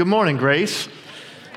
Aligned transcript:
Good 0.00 0.06
morning, 0.06 0.38
Grace. 0.38 0.88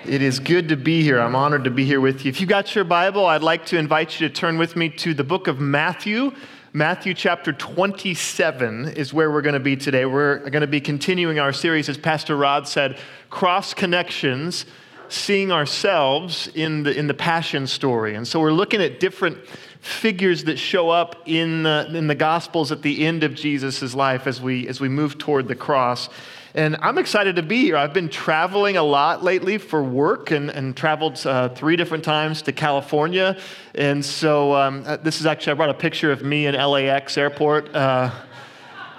It 0.05 0.22
is 0.22 0.39
good 0.41 0.68
to 0.68 0.76
be 0.76 1.01
here. 1.01 1.18
I'm 1.18 1.34
honored 1.34 1.64
to 1.64 1.70
be 1.70 1.86
here 1.86 2.01
with 2.01 2.25
you. 2.25 2.29
If 2.29 2.42
you 2.42 2.46
got 2.46 2.75
your 2.75 2.83
Bible, 2.83 3.25
I'd 3.25 3.42
like 3.42 3.67
to 3.67 3.77
invite 3.77 4.19
you 4.19 4.27
to 4.27 4.33
turn 4.35 4.58
with 4.58 4.75
me 4.75 4.89
to 4.89 5.13
the 5.13 5.23
book 5.23 5.47
of 5.47 5.62
Matthew. 5.62 6.33
Matthew 6.74 7.14
chapter 7.14 7.53
27 7.53 8.89
is 8.97 9.13
where 9.13 9.31
we're 9.31 9.43
going 9.43 9.53
to 9.53 9.61
be 9.61 9.77
today. 9.77 10.05
We're 10.05 10.39
going 10.39 10.59
to 10.59 10.67
be 10.67 10.81
continuing 10.81 11.39
our 11.39 11.53
series, 11.53 11.87
as 11.87 11.97
Pastor 11.97 12.35
Rod 12.35 12.67
said, 12.67 12.99
Cross 13.29 13.75
Connections, 13.75 14.66
seeing 15.07 15.54
ourselves 15.54 16.50
in 16.54 16.84
the, 16.84 16.94
in 16.94 17.07
the 17.07 17.14
Passion 17.14 17.66
story. 17.66 18.14
And 18.16 18.28
so 18.28 18.41
we're 18.41 18.52
looking 18.52 18.82
at 18.82 19.00
different 19.00 19.38
figures 19.80 20.44
that 20.44 20.57
show 20.60 20.89
up 20.89 21.16
in 21.28 21.64
the, 21.64 21.89
in 21.96 22.07
the 22.07 22.16
Gospels 22.16 22.73
at 22.73 22.82
the 22.82 23.05
end 23.05 23.23
of 23.23 23.36
Jesus' 23.36 23.96
life 23.96 24.28
as 24.28 24.41
we, 24.41 24.68
as 24.68 24.82
we 24.82 24.89
move 24.89 25.18
toward 25.18 25.48
the 25.48 25.55
cross. 25.55 26.10
And 26.55 26.77
I'm 26.81 26.99
excited 26.99 27.38
to 27.38 27.41
be 27.41 27.61
here. 27.61 27.75
I've 27.75 27.93
been 27.93 28.09
traveling 28.09 28.77
a 28.77 28.83
lot 28.83 29.23
lately 29.23 29.57
for 29.57 29.83
work 29.83 30.29
and, 30.29 30.51
and 30.51 30.78
traveled 30.78 31.25
uh, 31.25 31.50
three 31.50 31.75
different 31.75 32.04
times 32.04 32.44
to 32.44 32.52
California. 32.52 33.40
And 33.73 34.05
so 34.05 34.54
um, 34.54 34.84
uh, 34.86 34.98
this 34.98 35.20
is 35.20 35.26
actually, 35.26 35.54
I 35.54 35.55
brought 35.55 35.72
a 35.72 35.73
picture 35.73 36.12
of 36.12 36.22
me 36.22 36.45
in 36.45 36.54
LAX 36.54 37.18
airport. 37.18 37.73
Uh, 37.73 38.12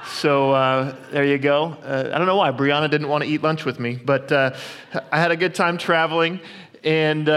so 0.04 0.50
uh, 0.50 0.96
there 1.12 1.24
you 1.24 1.38
go. 1.38 1.76
Uh, 1.84 2.10
I 2.12 2.18
don't 2.18 2.26
know 2.26 2.36
why 2.36 2.50
Brianna 2.50 2.90
didn't 2.90 3.08
want 3.08 3.22
to 3.22 3.30
eat 3.30 3.40
lunch 3.40 3.64
with 3.64 3.78
me, 3.78 4.00
but 4.04 4.32
uh, 4.32 4.56
I 5.12 5.20
had 5.20 5.30
a 5.30 5.36
good 5.36 5.54
time 5.54 5.78
traveling. 5.78 6.40
And 6.82 7.28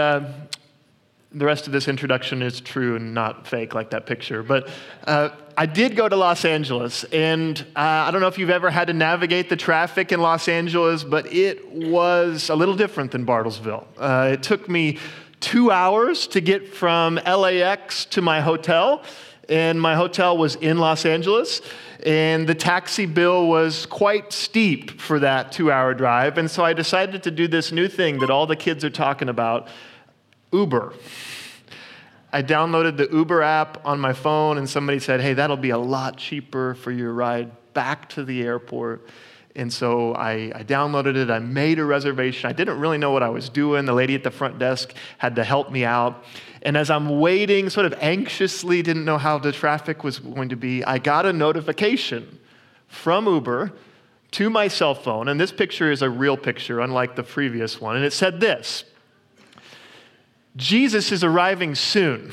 the 1.32 1.44
rest 1.44 1.66
of 1.66 1.72
this 1.72 1.88
introduction 1.88 2.40
is 2.40 2.60
true 2.60 2.96
and 2.96 3.12
not 3.12 3.46
fake 3.46 3.74
like 3.74 3.90
that 3.90 4.06
picture. 4.06 4.42
But 4.42 4.68
uh, 5.06 5.30
I 5.56 5.66
did 5.66 5.94
go 5.94 6.08
to 6.08 6.16
Los 6.16 6.44
Angeles, 6.44 7.04
and 7.04 7.58
uh, 7.76 7.80
I 7.80 8.10
don't 8.10 8.22
know 8.22 8.28
if 8.28 8.38
you've 8.38 8.48
ever 8.48 8.70
had 8.70 8.86
to 8.86 8.94
navigate 8.94 9.50
the 9.50 9.56
traffic 9.56 10.10
in 10.10 10.20
Los 10.20 10.48
Angeles, 10.48 11.04
but 11.04 11.30
it 11.32 11.70
was 11.70 12.48
a 12.48 12.54
little 12.54 12.74
different 12.74 13.10
than 13.10 13.26
Bartlesville. 13.26 13.84
Uh, 13.98 14.30
it 14.32 14.42
took 14.42 14.68
me 14.70 14.98
two 15.40 15.70
hours 15.70 16.26
to 16.28 16.40
get 16.40 16.66
from 16.66 17.16
LAX 17.16 18.06
to 18.06 18.22
my 18.22 18.40
hotel, 18.40 19.02
and 19.50 19.80
my 19.80 19.94
hotel 19.94 20.36
was 20.36 20.56
in 20.56 20.78
Los 20.78 21.04
Angeles. 21.04 21.60
And 22.06 22.48
the 22.48 22.54
taxi 22.54 23.06
bill 23.06 23.48
was 23.48 23.84
quite 23.84 24.32
steep 24.32 25.00
for 25.00 25.18
that 25.18 25.50
two 25.50 25.72
hour 25.72 25.94
drive. 25.94 26.38
And 26.38 26.48
so 26.48 26.64
I 26.64 26.72
decided 26.72 27.24
to 27.24 27.32
do 27.32 27.48
this 27.48 27.72
new 27.72 27.88
thing 27.88 28.20
that 28.20 28.30
all 28.30 28.46
the 28.46 28.54
kids 28.54 28.84
are 28.84 28.90
talking 28.90 29.28
about 29.28 29.68
Uber. 30.52 30.94
I 32.32 32.42
downloaded 32.42 32.96
the 32.96 33.08
Uber 33.10 33.42
app 33.42 33.86
on 33.86 33.98
my 34.00 34.12
phone, 34.12 34.58
and 34.58 34.68
somebody 34.68 34.98
said, 34.98 35.20
Hey, 35.20 35.34
that'll 35.34 35.56
be 35.56 35.70
a 35.70 35.78
lot 35.78 36.16
cheaper 36.16 36.74
for 36.74 36.90
your 36.90 37.12
ride 37.12 37.50
back 37.74 38.08
to 38.10 38.24
the 38.24 38.42
airport. 38.42 39.08
And 39.56 39.72
so 39.72 40.14
I, 40.14 40.52
I, 40.54 40.62
downloaded 40.62 41.16
it. 41.16 41.30
I 41.30 41.40
made 41.40 41.80
a 41.80 41.84
reservation. 41.84 42.48
I 42.48 42.52
didn't 42.52 42.78
really 42.78 42.98
know 42.98 43.10
what 43.10 43.24
I 43.24 43.28
was 43.28 43.48
doing. 43.48 43.86
The 43.86 43.92
lady 43.92 44.14
at 44.14 44.22
the 44.22 44.30
front 44.30 44.58
desk 44.58 44.94
had 45.16 45.34
to 45.36 45.42
help 45.42 45.72
me 45.72 45.84
out. 45.84 46.24
And 46.62 46.76
as 46.76 46.90
I'm 46.90 47.18
waiting, 47.18 47.68
sort 47.68 47.86
of 47.86 47.94
anxiously, 48.00 48.82
didn't 48.82 49.04
know 49.04 49.18
how 49.18 49.38
the 49.38 49.50
traffic 49.50 50.04
was 50.04 50.20
going 50.20 50.50
to 50.50 50.56
be, 50.56 50.84
I 50.84 50.98
got 50.98 51.26
a 51.26 51.32
notification 51.32 52.38
from 52.86 53.26
Uber 53.26 53.72
to 54.32 54.50
my 54.50 54.68
cell 54.68 54.94
phone. 54.94 55.26
And 55.26 55.40
this 55.40 55.50
picture 55.50 55.90
is 55.90 56.02
a 56.02 56.10
real 56.10 56.36
picture, 56.36 56.80
unlike 56.80 57.16
the 57.16 57.22
previous 57.22 57.80
one. 57.80 57.96
And 57.96 58.04
it 58.04 58.12
said 58.12 58.38
this 58.40 58.84
Jesus 60.56 61.12
is 61.12 61.22
arriving 61.24 61.74
soon. 61.74 62.32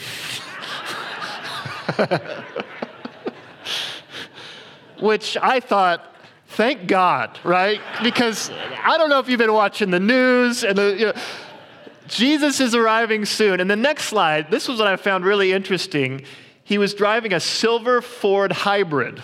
Which 5.00 5.38
I 5.42 5.60
thought, 5.60 6.16
thank 6.48 6.88
God, 6.88 7.38
right? 7.44 7.82
Because 8.02 8.50
I 8.84 8.98
don't 8.98 9.10
know 9.10 9.20
if 9.20 9.28
you've 9.30 9.38
been 9.38 9.54
watching 9.54 9.92
the 9.92 10.00
news 10.00 10.64
and 10.64 10.78
the, 10.78 10.96
you 10.98 11.06
know, 11.08 11.14
Jesus 12.08 12.60
is 12.60 12.74
arriving 12.76 13.26
soon. 13.26 13.60
And 13.60 13.70
the 13.70 13.76
next 13.76 14.06
slide, 14.06 14.50
this 14.52 14.68
was 14.68 14.80
what 14.80 14.88
I 14.88 14.96
found 14.96 15.26
really 15.26 15.52
interesting. 15.52 16.24
He 16.64 16.78
was 16.78 16.94
driving 16.94 17.34
a 17.34 17.40
silver 17.40 18.02
Ford 18.02 18.52
hybrid 18.52 19.22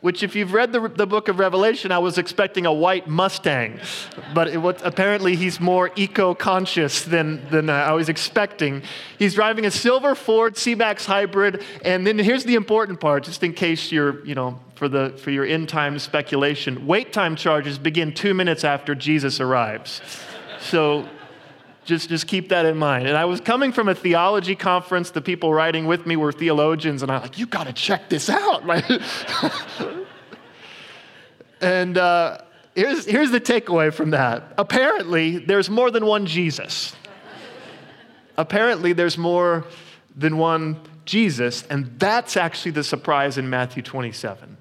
which, 0.00 0.22
if 0.22 0.36
you've 0.36 0.52
read 0.52 0.72
the, 0.72 0.88
the 0.88 1.06
book 1.06 1.28
of 1.28 1.38
Revelation, 1.38 1.90
I 1.90 1.98
was 1.98 2.18
expecting 2.18 2.66
a 2.66 2.72
white 2.72 3.08
Mustang. 3.08 3.80
But 4.34 4.48
it, 4.48 4.82
apparently, 4.84 5.36
he's 5.36 5.60
more 5.60 5.90
eco 5.96 6.34
conscious 6.34 7.02
than, 7.02 7.48
than 7.50 7.70
I 7.70 7.92
was 7.92 8.08
expecting. 8.08 8.82
He's 9.18 9.34
driving 9.34 9.66
a 9.66 9.70
silver 9.70 10.14
Ford 10.14 10.56
C 10.56 10.74
Max 10.74 11.06
hybrid. 11.06 11.62
And 11.84 12.06
then 12.06 12.18
here's 12.18 12.44
the 12.44 12.54
important 12.54 13.00
part, 13.00 13.24
just 13.24 13.42
in 13.42 13.52
case 13.52 13.90
you're, 13.90 14.24
you 14.26 14.34
know, 14.34 14.58
for, 14.76 14.88
the, 14.88 15.14
for 15.18 15.30
your 15.30 15.44
end 15.44 15.68
time 15.68 15.98
speculation 15.98 16.86
wait 16.86 17.12
time 17.12 17.34
charges 17.34 17.78
begin 17.78 18.12
two 18.12 18.34
minutes 18.34 18.62
after 18.62 18.94
Jesus 18.94 19.40
arrives. 19.40 20.00
So 20.60 21.08
just, 21.86 22.08
just 22.08 22.26
keep 22.26 22.50
that 22.50 22.66
in 22.66 22.76
mind. 22.76 23.06
And 23.08 23.16
I 23.16 23.24
was 23.24 23.40
coming 23.40 23.72
from 23.72 23.88
a 23.88 23.94
theology 23.94 24.54
conference. 24.54 25.10
The 25.10 25.22
people 25.22 25.54
writing 25.54 25.86
with 25.86 26.06
me 26.06 26.16
were 26.16 26.32
theologians, 26.32 27.02
and 27.02 27.10
I'm 27.10 27.22
like, 27.22 27.38
you 27.38 27.46
got 27.46 27.66
to 27.66 27.72
check 27.72 28.08
this 28.08 28.28
out. 28.28 28.64
And 31.60 31.96
uh, 31.96 32.38
here's, 32.74 33.06
here's 33.06 33.30
the 33.30 33.40
takeaway 33.40 33.92
from 33.92 34.10
that. 34.10 34.52
Apparently, 34.58 35.38
there's 35.38 35.70
more 35.70 35.90
than 35.90 36.04
one 36.06 36.26
Jesus. 36.26 36.94
Apparently, 38.36 38.92
there's 38.92 39.16
more 39.16 39.64
than 40.14 40.36
one 40.36 40.80
Jesus, 41.06 41.62
and 41.68 41.98
that's 41.98 42.36
actually 42.36 42.72
the 42.72 42.84
surprise 42.84 43.38
in 43.38 43.48
Matthew 43.48 43.82
27. 43.82 44.56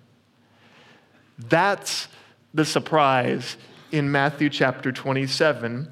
That's 1.38 2.08
the 2.54 2.64
surprise 2.64 3.58
in 3.92 4.12
Matthew 4.12 4.50
chapter 4.50 4.92
27 4.92 5.92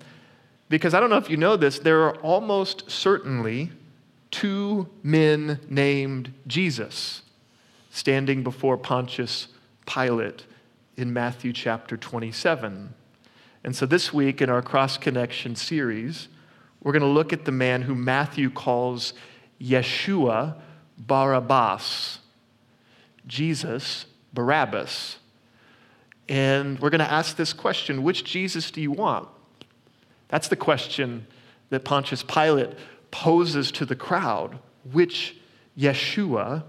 because 0.74 0.96
I 0.96 1.00
don't 1.00 1.12
know 1.12 1.18
if 1.18 1.30
you 1.30 1.38
know 1.38 1.56
this, 1.56 1.78
there 1.78 2.02
are 2.02 2.16
almost 2.22 2.90
certainly 2.90 3.70
two 4.32 4.90
men 5.04 5.60
named 5.70 6.34
Jesus 6.48 7.22
standing 7.92 8.42
before 8.42 8.76
Pontius 8.76 9.50
Pilate 9.86 10.48
in 10.98 11.14
Matthew 11.14 11.54
chapter 11.54 11.96
27. 11.96 12.92
And 13.64 13.76
so 13.76 13.86
this 13.86 14.12
week 14.12 14.42
in 14.42 14.50
our 14.50 14.64
Cross 14.64 14.98
Connection 14.98 15.56
series, 15.56 16.28
we're 16.82 16.92
going 16.92 17.04
to 17.04 17.08
look 17.08 17.32
at 17.32 17.46
the 17.46 17.52
man 17.52 17.84
who 17.84 17.94
Matthew 17.94 18.50
calls 18.50 19.14
Yeshua 19.62 20.60
Barabbas, 20.98 22.18
Jesus 23.28 24.08
Barabbas. 24.34 25.18
And 26.28 26.80
we're 26.80 26.90
going 26.90 26.98
to 26.98 27.12
ask 27.12 27.36
this 27.36 27.54
question 27.54 28.02
which 28.02 28.24
Jesus 28.24 28.72
do 28.72 28.82
you 28.82 28.92
want? 28.92 29.30
That's 30.34 30.48
the 30.48 30.56
question 30.56 31.28
that 31.70 31.86
Pontius 31.86 32.24
Pilate 32.24 32.72
poses 33.12 33.72
to 33.74 33.86
the 33.86 33.96
crowd. 33.96 34.58
Which 34.92 35.38
Yeshua 35.78 36.64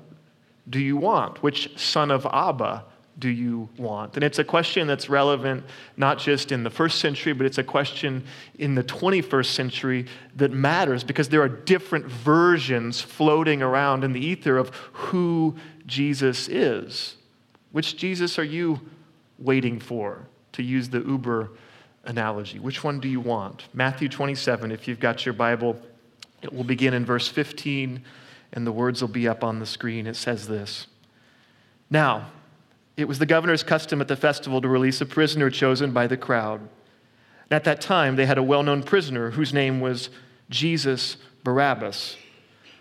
do 0.69 0.79
you 0.79 0.99
want? 0.99 1.43
Which 1.43 1.71
son 1.79 2.11
of 2.11 2.27
Abba 2.27 2.85
do 3.19 3.31
you 3.31 3.71
want? 3.79 4.17
And 4.17 4.23
it's 4.23 4.39
a 4.39 4.45
question 4.45 4.87
that's 4.87 5.09
relevant 5.09 5.65
not 5.97 6.19
just 6.19 6.53
in 6.53 6.63
the 6.63 6.69
first 6.69 6.99
century, 6.99 7.33
but 7.33 7.47
it's 7.47 7.57
a 7.57 7.65
question 7.65 8.25
in 8.59 8.75
the 8.75 8.85
21st 8.85 9.47
century 9.47 10.09
that 10.37 10.53
matters 10.53 11.03
because 11.03 11.31
there 11.31 11.41
are 11.41 11.49
different 11.49 12.05
versions 12.05 13.01
floating 13.01 13.63
around 13.63 14.05
in 14.05 14.13
the 14.13 14.21
ether 14.21 14.59
of 14.59 14.77
who 14.93 15.57
Jesus 15.87 16.49
is. 16.49 17.17
Which 17.73 17.97
Jesus 17.97 18.39
are 18.39 18.45
you 18.45 18.83
waiting 19.39 19.81
for, 19.81 20.27
to 20.53 20.63
use 20.63 20.91
the 20.91 21.01
Uber 21.01 21.49
analogy. 22.07 22.59
Which 22.59 22.85
one 22.85 23.01
do 23.01 23.09
you 23.09 23.21
want? 23.21 23.65
Matthew 23.73 24.09
27, 24.09 24.71
if 24.73 24.87
you've 24.89 25.01
got 25.01 25.25
your 25.25 25.33
Bible, 25.33 25.81
it 26.43 26.53
will 26.53 26.65
begin 26.65 26.95
in 26.95 27.05
verse 27.05 27.29
15, 27.29 28.03
and 28.53 28.67
the 28.67 28.73
words 28.73 29.01
will 29.01 29.09
be 29.09 29.27
up 29.27 29.43
on 29.43 29.59
the 29.59 29.67
screen. 29.67 30.07
It 30.07 30.17
says 30.17 30.47
this 30.47 30.87
Now, 31.91 32.31
it 32.97 33.09
was 33.09 33.19
the 33.19 33.27
governor's 33.27 33.63
custom 33.63 34.01
at 34.01 34.09
the 34.09 34.17
festival 34.17 34.61
to 34.61 34.69
release 34.69 35.01
a 35.01 35.07
prisoner 35.07 35.51
chosen 35.51 35.93
by 35.93 36.07
the 36.07 36.17
crowd. 36.17 36.61
And 36.61 37.53
at 37.53 37.65
that 37.65 37.81
time, 37.81 38.17
they 38.17 38.27
had 38.27 38.39
a 38.39 38.43
well 38.43 38.63
known 38.63 38.83
prisoner 38.83 39.31
whose 39.31 39.53
name 39.53 39.81
was 39.81 40.11
Jesus 40.51 41.17
Barabbas. 41.43 42.17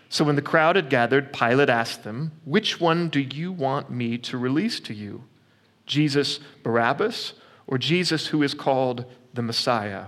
So 0.08 0.24
when 0.24 0.36
the 0.36 0.42
crowd 0.42 0.76
had 0.76 0.90
gathered, 0.90 1.32
Pilate 1.32 1.68
asked 1.68 2.04
them, 2.04 2.32
Which 2.44 2.80
one 2.80 3.08
do 3.08 3.20
you 3.20 3.50
want 3.50 3.90
me 3.90 4.16
to 4.18 4.38
release 4.38 4.78
to 4.80 4.94
you? 4.94 5.24
Jesus 5.86 6.38
Barabbas 6.62 7.34
or 7.66 7.78
Jesus 7.78 8.28
who 8.28 8.42
is 8.42 8.54
called 8.54 9.04
the 9.34 9.42
Messiah. 9.42 10.06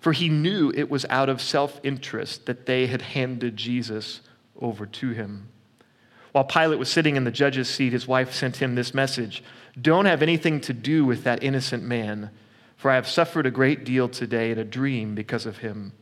For 0.00 0.12
he 0.12 0.28
knew 0.28 0.72
it 0.74 0.90
was 0.90 1.04
out 1.10 1.28
of 1.28 1.40
self 1.40 1.80
interest 1.82 2.46
that 2.46 2.66
they 2.66 2.86
had 2.86 3.02
handed 3.02 3.56
Jesus 3.56 4.20
over 4.60 4.86
to 4.86 5.10
him. 5.10 5.48
While 6.32 6.44
Pilate 6.44 6.78
was 6.78 6.90
sitting 6.90 7.16
in 7.16 7.24
the 7.24 7.30
judge's 7.30 7.68
seat, 7.68 7.92
his 7.92 8.06
wife 8.06 8.32
sent 8.32 8.56
him 8.56 8.74
this 8.74 8.94
message 8.94 9.42
Don't 9.80 10.04
have 10.04 10.22
anything 10.22 10.60
to 10.62 10.72
do 10.72 11.04
with 11.04 11.24
that 11.24 11.42
innocent 11.42 11.82
man, 11.82 12.30
for 12.76 12.90
I 12.90 12.94
have 12.94 13.08
suffered 13.08 13.46
a 13.46 13.50
great 13.50 13.84
deal 13.84 14.08
today 14.08 14.50
in 14.50 14.58
a 14.58 14.64
dream 14.64 15.14
because 15.14 15.46
of 15.46 15.58
him. 15.58 15.92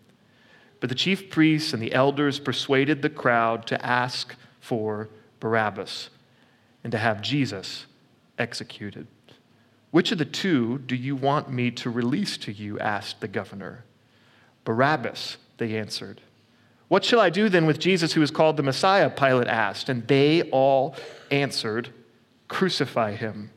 But 0.81 0.91
the 0.91 0.95
chief 0.95 1.31
priests 1.31 1.73
and 1.73 1.83
the 1.83 1.95
elders 1.95 2.39
persuaded 2.39 3.01
the 3.01 3.11
crowd 3.11 3.67
to 3.69 3.85
ask 3.85 4.35
for 4.61 5.09
Barabbas 5.41 6.11
and 6.85 6.91
to 6.93 6.99
have 6.99 7.23
Jesus 7.23 7.87
executed. 8.39 9.07
Which 9.97 10.13
of 10.13 10.19
the 10.19 10.27
two 10.27 10.81
do 10.81 10.95
you 10.95 11.17
want 11.17 11.49
me 11.49 11.71
to 11.71 11.89
release 11.89 12.37
to 12.37 12.53
you? 12.53 12.79
asked 12.79 13.23
the 13.23 13.29
governor. 13.29 13.87
Barabbas, 14.63 15.39
they 15.57 15.79
answered. 15.79 16.21
What 16.89 17.03
shall 17.03 17.19
I 17.19 17.31
do 17.31 17.49
then 17.49 17.65
with 17.65 17.79
Jesus 17.79 18.13
who 18.13 18.21
is 18.21 18.31
called 18.31 18.59
the 18.59 18.63
Messiah? 18.63 19.09
Pilate 19.09 19.49
asked. 19.49 19.89
And 19.89 20.07
they 20.07 20.51
all 20.51 20.95
answered, 21.31 21.89
Crucify 22.47 23.15
him. 23.15 23.51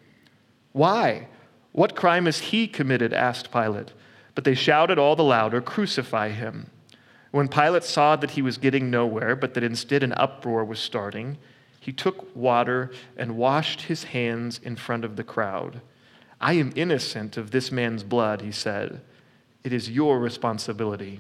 Why? 0.72 1.28
What 1.74 1.98
crime 1.98 2.26
has 2.26 2.40
he 2.40 2.70
committed? 2.70 3.12
asked 3.12 3.52
Pilate. 3.52 3.92
But 4.34 4.46
they 4.46 4.56
shouted 4.56 4.98
all 4.98 5.18
the 5.18 5.24
louder, 5.26 5.60
Crucify 5.60 6.30
him. 6.30 6.70
When 7.32 7.50
Pilate 7.50 7.84
saw 7.84 8.16
that 8.16 8.32
he 8.32 8.42
was 8.42 8.58
getting 8.58 8.90
nowhere, 8.90 9.36
but 9.36 9.56
that 9.56 9.64
instead 9.66 10.04
an 10.04 10.14
uproar 10.14 10.64
was 10.64 10.80
starting, 10.80 11.38
he 11.82 11.92
took 11.92 12.34
water 12.34 12.92
and 13.18 13.36
washed 13.36 13.82
his 13.82 14.06
hands 14.06 14.62
in 14.64 14.78
front 14.78 15.04
of 15.04 15.18
the 15.18 15.24
crowd. 15.26 15.82
I 16.42 16.54
am 16.54 16.72
innocent 16.76 17.38
of 17.38 17.52
this 17.52 17.72
man's 17.72 18.04
blood, 18.04 18.42
he 18.42 18.52
said. 18.52 19.02
It 19.64 19.74
is 19.74 19.90
your 19.90 20.20
responsibility. 20.20 21.20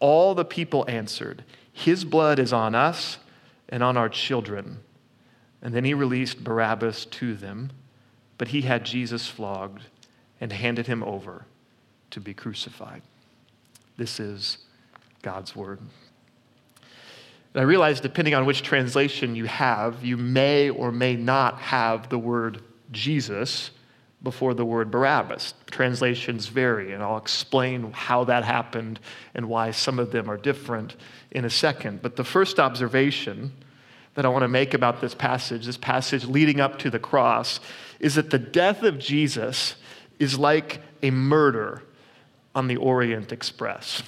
All 0.00 0.34
the 0.34 0.44
people 0.44 0.84
answered, 0.88 1.44
His 1.72 2.04
blood 2.04 2.38
is 2.38 2.52
on 2.52 2.74
us 2.74 3.18
and 3.68 3.82
on 3.82 3.96
our 3.96 4.08
children. 4.08 4.80
And 5.62 5.74
then 5.74 5.84
he 5.84 5.94
released 5.94 6.44
Barabbas 6.44 7.06
to 7.06 7.34
them, 7.34 7.70
but 8.36 8.48
he 8.48 8.62
had 8.62 8.84
Jesus 8.84 9.28
flogged 9.28 9.82
and 10.40 10.52
handed 10.52 10.88
him 10.88 11.02
over 11.04 11.46
to 12.10 12.20
be 12.20 12.34
crucified. 12.34 13.02
This 13.96 14.18
is 14.18 14.58
God's 15.22 15.54
word. 15.54 15.78
And 17.54 17.60
I 17.60 17.64
realize, 17.64 18.00
depending 18.00 18.34
on 18.34 18.44
which 18.44 18.62
translation 18.62 19.36
you 19.36 19.44
have, 19.44 20.04
you 20.04 20.16
may 20.16 20.68
or 20.68 20.90
may 20.90 21.14
not 21.14 21.58
have 21.60 22.08
the 22.08 22.18
word 22.18 22.60
Jesus 22.90 23.70
before 24.22 24.54
the 24.54 24.64
word 24.64 24.90
Barabbas. 24.90 25.54
Translations 25.70 26.46
vary, 26.46 26.92
and 26.92 27.02
I'll 27.02 27.16
explain 27.16 27.92
how 27.92 28.24
that 28.24 28.44
happened 28.44 29.00
and 29.34 29.48
why 29.48 29.70
some 29.70 29.98
of 29.98 30.12
them 30.12 30.30
are 30.30 30.36
different 30.36 30.96
in 31.30 31.44
a 31.44 31.50
second. 31.50 32.02
But 32.02 32.16
the 32.16 32.24
first 32.24 32.60
observation 32.60 33.52
that 34.14 34.24
I 34.24 34.28
want 34.28 34.42
to 34.42 34.48
make 34.48 34.74
about 34.74 35.00
this 35.00 35.14
passage, 35.14 35.66
this 35.66 35.76
passage 35.76 36.24
leading 36.24 36.60
up 36.60 36.78
to 36.80 36.90
the 36.90 36.98
cross, 36.98 37.60
is 37.98 38.14
that 38.16 38.30
the 38.30 38.38
death 38.38 38.82
of 38.82 38.98
Jesus 38.98 39.76
is 40.18 40.38
like 40.38 40.80
a 41.02 41.10
murder 41.10 41.82
on 42.54 42.68
the 42.68 42.76
Orient 42.76 43.32
Express. 43.32 44.02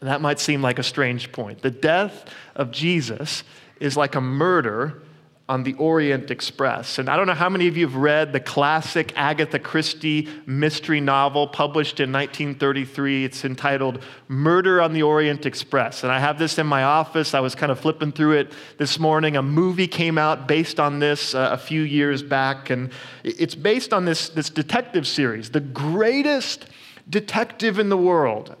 And 0.00 0.08
that 0.08 0.20
might 0.20 0.40
seem 0.40 0.62
like 0.62 0.78
a 0.78 0.82
strange 0.82 1.32
point. 1.32 1.62
The 1.62 1.70
death 1.70 2.32
of 2.54 2.70
Jesus 2.70 3.44
is 3.80 3.96
like 3.96 4.14
a 4.14 4.20
murder 4.20 5.02
on 5.48 5.62
the 5.62 5.72
Orient 5.74 6.30
Express. 6.30 6.98
And 6.98 7.08
I 7.08 7.16
don't 7.16 7.26
know 7.26 7.32
how 7.32 7.48
many 7.48 7.68
of 7.68 7.76
you 7.76 7.86
have 7.86 7.96
read 7.96 8.34
the 8.34 8.40
classic 8.40 9.14
Agatha 9.16 9.58
Christie 9.58 10.28
mystery 10.44 11.00
novel 11.00 11.48
published 11.48 12.00
in 12.00 12.12
1933. 12.12 13.24
It's 13.24 13.44
entitled 13.46 14.02
Murder 14.28 14.82
on 14.82 14.92
the 14.92 15.02
Orient 15.02 15.46
Express. 15.46 16.02
And 16.02 16.12
I 16.12 16.18
have 16.18 16.38
this 16.38 16.58
in 16.58 16.66
my 16.66 16.84
office. 16.84 17.32
I 17.32 17.40
was 17.40 17.54
kind 17.54 17.72
of 17.72 17.80
flipping 17.80 18.12
through 18.12 18.32
it 18.32 18.52
this 18.76 18.98
morning. 18.98 19.38
A 19.38 19.42
movie 19.42 19.88
came 19.88 20.18
out 20.18 20.46
based 20.46 20.78
on 20.78 20.98
this 20.98 21.34
uh, 21.34 21.48
a 21.50 21.56
few 21.56 21.80
years 21.80 22.22
back. 22.22 22.68
And 22.68 22.90
it's 23.24 23.54
based 23.54 23.94
on 23.94 24.04
this, 24.04 24.28
this 24.28 24.50
detective 24.50 25.06
series, 25.06 25.50
the 25.50 25.60
greatest 25.60 26.66
detective 27.08 27.78
in 27.78 27.88
the 27.88 27.96
world. 27.96 28.54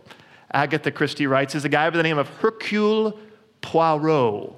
Agatha 0.50 0.90
Christie 0.90 1.26
writes, 1.26 1.54
is 1.54 1.66
a 1.66 1.68
guy 1.68 1.90
by 1.90 1.98
the 1.98 2.02
name 2.02 2.16
of 2.16 2.28
Hercule 2.28 3.18
Poirot. 3.60 4.57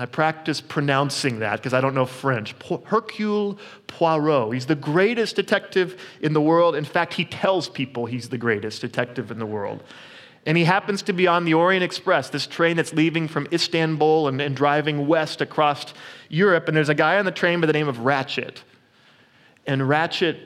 I 0.00 0.06
practice 0.06 0.60
pronouncing 0.60 1.40
that 1.40 1.56
because 1.56 1.74
I 1.74 1.80
don't 1.80 1.94
know 1.94 2.06
French. 2.06 2.54
Hercule 2.84 3.58
Poirot. 3.86 4.52
He's 4.54 4.66
the 4.66 4.74
greatest 4.74 5.36
detective 5.36 6.00
in 6.20 6.32
the 6.32 6.40
world. 6.40 6.76
In 6.76 6.84
fact, 6.84 7.14
he 7.14 7.24
tells 7.24 7.68
people 7.68 8.06
he's 8.06 8.28
the 8.28 8.38
greatest 8.38 8.80
detective 8.80 9.30
in 9.30 9.38
the 9.38 9.46
world. 9.46 9.82
And 10.46 10.56
he 10.56 10.64
happens 10.64 11.02
to 11.02 11.12
be 11.12 11.26
on 11.26 11.44
the 11.44 11.54
Orient 11.54 11.82
Express, 11.82 12.30
this 12.30 12.46
train 12.46 12.76
that's 12.76 12.92
leaving 12.92 13.28
from 13.28 13.48
Istanbul 13.52 14.28
and, 14.28 14.40
and 14.40 14.56
driving 14.56 15.06
west 15.06 15.40
across 15.40 15.92
Europe. 16.28 16.68
And 16.68 16.76
there's 16.76 16.88
a 16.88 16.94
guy 16.94 17.18
on 17.18 17.24
the 17.24 17.32
train 17.32 17.60
by 17.60 17.66
the 17.66 17.72
name 17.72 17.88
of 17.88 17.98
Ratchett. 17.98 18.58
And 19.66 19.82
Ratchett, 19.82 20.38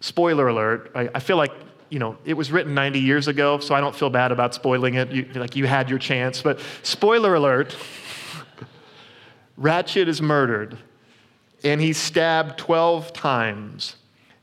spoiler 0.00 0.46
alert, 0.46 0.92
I, 0.94 1.08
I 1.14 1.20
feel 1.20 1.36
like 1.36 1.52
you 1.90 1.98
know, 1.98 2.16
it 2.24 2.34
was 2.34 2.50
written 2.50 2.74
90 2.74 2.98
years 2.98 3.28
ago, 3.28 3.58
so 3.60 3.74
I 3.74 3.80
don't 3.80 3.94
feel 3.94 4.10
bad 4.10 4.32
about 4.32 4.52
spoiling 4.52 4.94
it. 4.94 5.12
You, 5.12 5.26
like 5.34 5.54
you 5.54 5.66
had 5.66 5.88
your 5.88 5.98
chance. 5.98 6.42
But 6.42 6.60
spoiler 6.82 7.34
alert 7.34 7.76
Ratchett 9.58 10.08
is 10.08 10.20
murdered, 10.20 10.78
and 11.62 11.80
he's 11.80 11.96
stabbed 11.96 12.58
12 12.58 13.12
times. 13.12 13.96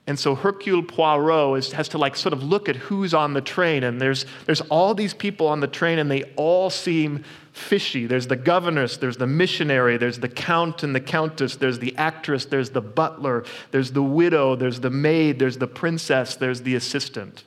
And 0.07 0.19
so 0.19 0.35
Hercule 0.35 0.83
Poirot 0.83 1.59
is, 1.59 1.71
has 1.73 1.87
to 1.89 1.97
like 1.97 2.15
sort 2.15 2.33
of 2.33 2.43
look 2.43 2.67
at 2.67 2.75
who's 2.75 3.13
on 3.13 3.33
the 3.33 3.41
train, 3.41 3.83
and 3.83 4.01
there's, 4.01 4.25
there's 4.45 4.61
all 4.61 4.93
these 4.93 5.13
people 5.13 5.47
on 5.47 5.59
the 5.59 5.67
train, 5.67 5.99
and 5.99 6.09
they 6.09 6.23
all 6.35 6.69
seem 6.69 7.23
fishy. 7.53 8.07
There's 8.07 8.27
the 8.27 8.35
governess, 8.35 8.97
there's 8.97 9.17
the 9.17 9.27
missionary, 9.27 9.97
there's 9.97 10.19
the 10.19 10.29
count 10.29 10.83
and 10.83 10.95
the 10.95 11.01
countess, 11.01 11.55
there's 11.57 11.79
the 11.79 11.95
actress, 11.97 12.45
there's 12.45 12.71
the 12.71 12.81
butler, 12.81 13.43
there's 13.71 13.91
the 13.91 14.03
widow, 14.03 14.55
there's 14.55 14.79
the 14.79 14.89
maid, 14.89 15.37
there's 15.37 15.57
the 15.57 15.67
princess, 15.67 16.35
there's 16.35 16.61
the 16.61 16.75
assistant. 16.75 17.43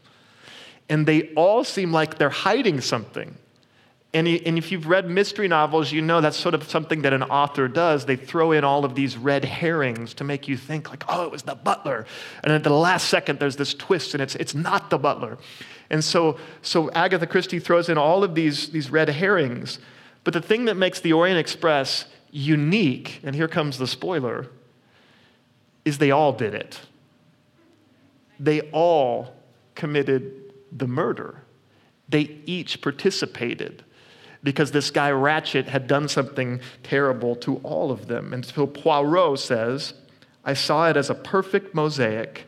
And 0.88 1.06
they 1.06 1.32
all 1.34 1.64
seem 1.64 1.92
like 1.92 2.18
they're 2.18 2.30
hiding 2.30 2.80
something. 2.80 3.36
And, 4.14 4.28
if 4.28 4.70
you've 4.70 4.86
read 4.86 5.10
mystery 5.10 5.48
novels, 5.48 5.90
you 5.90 6.00
know 6.00 6.20
that's 6.20 6.36
sort 6.36 6.54
of 6.54 6.62
something 6.70 7.02
that 7.02 7.12
an 7.12 7.24
author 7.24 7.66
does. 7.66 8.06
They 8.06 8.14
throw 8.14 8.52
in 8.52 8.62
all 8.62 8.84
of 8.84 8.94
these 8.94 9.16
red 9.16 9.44
herrings 9.44 10.14
to 10.14 10.24
make 10.24 10.46
you 10.46 10.56
think, 10.56 10.88
like, 10.88 11.02
oh, 11.08 11.24
it 11.24 11.32
was 11.32 11.42
the 11.42 11.56
butler. 11.56 12.06
And 12.44 12.52
at 12.52 12.62
the 12.62 12.70
last 12.70 13.08
second, 13.08 13.40
there's 13.40 13.56
this 13.56 13.74
twist, 13.74 14.14
and 14.14 14.22
it's, 14.22 14.36
it's 14.36 14.54
not 14.54 14.88
the 14.88 14.98
butler. 14.98 15.36
And 15.90 16.02
so, 16.04 16.38
so 16.62 16.92
Agatha 16.92 17.26
Christie 17.26 17.58
throws 17.58 17.88
in 17.88 17.98
all 17.98 18.22
of 18.22 18.36
these, 18.36 18.70
these 18.70 18.88
red 18.88 19.08
herrings. 19.08 19.80
But 20.22 20.32
the 20.32 20.40
thing 20.40 20.66
that 20.66 20.76
makes 20.76 21.00
the 21.00 21.12
Orient 21.12 21.40
Express 21.40 22.04
unique, 22.30 23.20
and 23.24 23.34
here 23.34 23.48
comes 23.48 23.78
the 23.78 23.88
spoiler, 23.88 24.46
is 25.84 25.98
they 25.98 26.12
all 26.12 26.32
did 26.32 26.54
it. 26.54 26.80
They 28.38 28.60
all 28.70 29.34
committed 29.74 30.54
the 30.70 30.86
murder. 30.86 31.42
They 32.08 32.38
each 32.46 32.80
participated 32.80 33.82
because 34.44 34.70
this 34.70 34.90
guy 34.90 35.10
Ratchett 35.10 35.66
had 35.66 35.88
done 35.88 36.06
something 36.06 36.60
terrible 36.84 37.34
to 37.36 37.56
all 37.64 37.90
of 37.90 38.06
them. 38.06 38.32
And 38.32 38.44
so 38.44 38.66
Poirot 38.66 39.40
says, 39.40 39.94
I 40.44 40.52
saw 40.52 40.88
it 40.88 40.96
as 40.96 41.10
a 41.10 41.14
perfect 41.14 41.74
mosaic, 41.74 42.44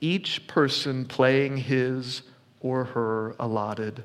each 0.00 0.46
person 0.48 1.04
playing 1.04 1.58
his 1.58 2.22
or 2.60 2.84
her 2.84 3.36
allotted 3.38 4.02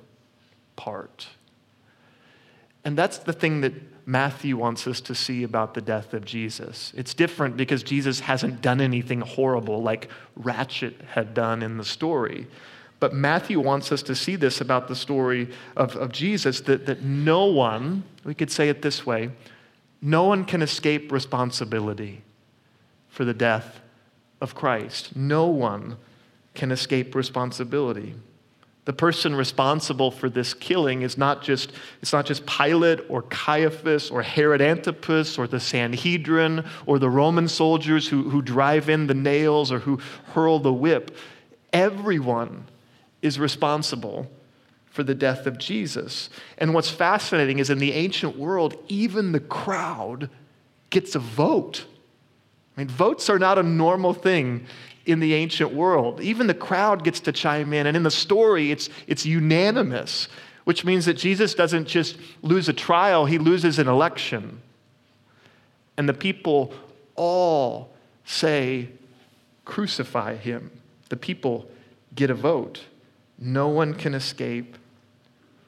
part. 0.75 1.27
And 2.86 2.96
that's 2.96 3.17
the 3.17 3.34
thing 3.34 3.62
that 3.62 3.74
Matthew 4.08 4.55
wants 4.55 4.86
us 4.86 5.01
to 5.01 5.15
see 5.15 5.41
about 5.41 5.74
the 5.74 5.82
death 5.82 6.13
of 6.13 6.24
Jesus. 6.24 6.94
It's 6.96 7.15
different 7.15 7.58
because 7.58 7.82
Jesus 7.82 8.20
hasn't 8.20 8.62
done 8.62 8.79
anything 8.79 9.22
horrible 9.22 9.82
like 9.82 10.10
Ratchett 10.39 11.01
had 11.05 11.34
done 11.34 11.63
in 11.63 11.77
the 11.77 11.84
story. 11.84 12.46
But 13.00 13.14
Matthew 13.14 13.60
wants 13.60 13.92
us 13.92 14.02
to 14.04 14.16
see 14.16 14.36
this 14.36 14.62
about 14.62 14.88
the 14.88 14.96
story 14.96 15.50
of, 15.75 15.96
of 15.96 16.12
Jesus 16.12 16.62
that, 16.62 16.86
that 16.86 17.02
no 17.04 17.46
one, 17.46 18.04
we 18.24 18.34
could 18.34 18.52
say 18.52 18.70
it 18.70 18.82
this 18.82 19.06
way, 19.06 19.32
no 20.02 20.24
one 20.24 20.46
can 20.46 20.62
escape 20.62 21.12
responsibility 21.12 22.22
for 23.10 23.25
the 23.25 23.34
death 23.34 23.82
of 24.42 24.56
Christ. 24.56 25.16
No 25.16 25.48
one 25.48 25.98
can 26.54 26.72
escape 26.72 27.16
responsibility. 27.16 28.16
The 28.86 28.94
person 28.94 29.36
responsible 29.36 30.12
for 30.12 30.30
this 30.30 30.54
killing 30.54 31.02
is 31.02 31.18
not 31.18 31.42
just, 31.42 31.72
it's 32.02 32.14
not 32.14 32.28
just 32.28 32.46
Pilate 32.46 33.00
or 33.10 33.24
Caiaphas 33.24 34.12
or 34.12 34.22
Herod 34.22 34.62
Antipas 34.62 35.40
or 35.40 35.48
the 35.48 35.60
Sanhedrin 35.60 36.64
or 36.86 37.00
the 37.00 37.10
Roman 37.10 37.48
soldiers 37.48 38.08
who, 38.08 38.30
who 38.30 38.44
drive 38.44 38.88
in 38.88 39.08
the 39.08 39.16
nails 39.16 39.72
or 39.72 39.80
who 39.80 40.00
hurl 40.34 40.60
the 40.60 40.72
whip. 40.72 41.18
Everyone 41.74 42.66
is 43.25 43.39
responsible 43.39 44.32
for 44.86 45.03
the 45.03 45.15
death 45.15 45.46
of 45.46 45.58
Jesus. 45.58 46.29
And 46.58 46.74
what's 46.74 46.89
fascinating 46.89 47.60
is 47.60 47.70
in 47.70 47.79
the 47.79 47.91
ancient 47.91 48.38
world, 48.38 48.77
even 48.88 49.34
the 49.34 49.41
crowd 49.41 50.29
gets 50.89 51.15
a 51.15 51.20
vote. 51.20 51.86
I 52.77 52.82
mean, 52.82 52.88
votes 52.88 53.29
are 53.29 53.39
not 53.39 53.58
a 53.58 53.63
normal 53.63 54.13
thing 54.13 54.67
in 55.05 55.20
the 55.20 55.34
ancient 55.34 55.74
world. 55.74 56.22
Even 56.22 56.48
the 56.48 56.53
crowd 56.53 57.03
gets 57.03 57.20
to 57.22 57.32
chime 57.32 57.74
in. 57.74 57.88
And 57.88 57.98
in 57.98 58.03
the 58.03 58.12
story, 58.12 58.72
it's, 58.72 58.89
it's 59.08 59.25
unanimous, 59.25 60.29
which 60.63 60.86
means 60.86 61.05
that 61.05 61.15
Jesus 61.15 61.53
doesn't 61.53 61.88
just 61.88 62.17
lose 62.41 62.70
a 62.70 62.74
trial, 62.74 63.25
he 63.25 63.38
loses 63.38 63.79
an 63.79 63.88
election. 63.88 64.62
And 65.98 66.08
the 66.08 66.13
people 66.13 66.74
all 67.15 67.91
say, 68.24 68.89
Crucify 69.65 70.36
him. 70.36 70.72
The 71.10 71.17
people 71.17 71.67
get 72.13 72.29
a 72.29 72.36
vote. 72.36 72.82
No 73.38 73.68
one 73.68 73.94
can 73.94 74.13
escape 74.13 74.77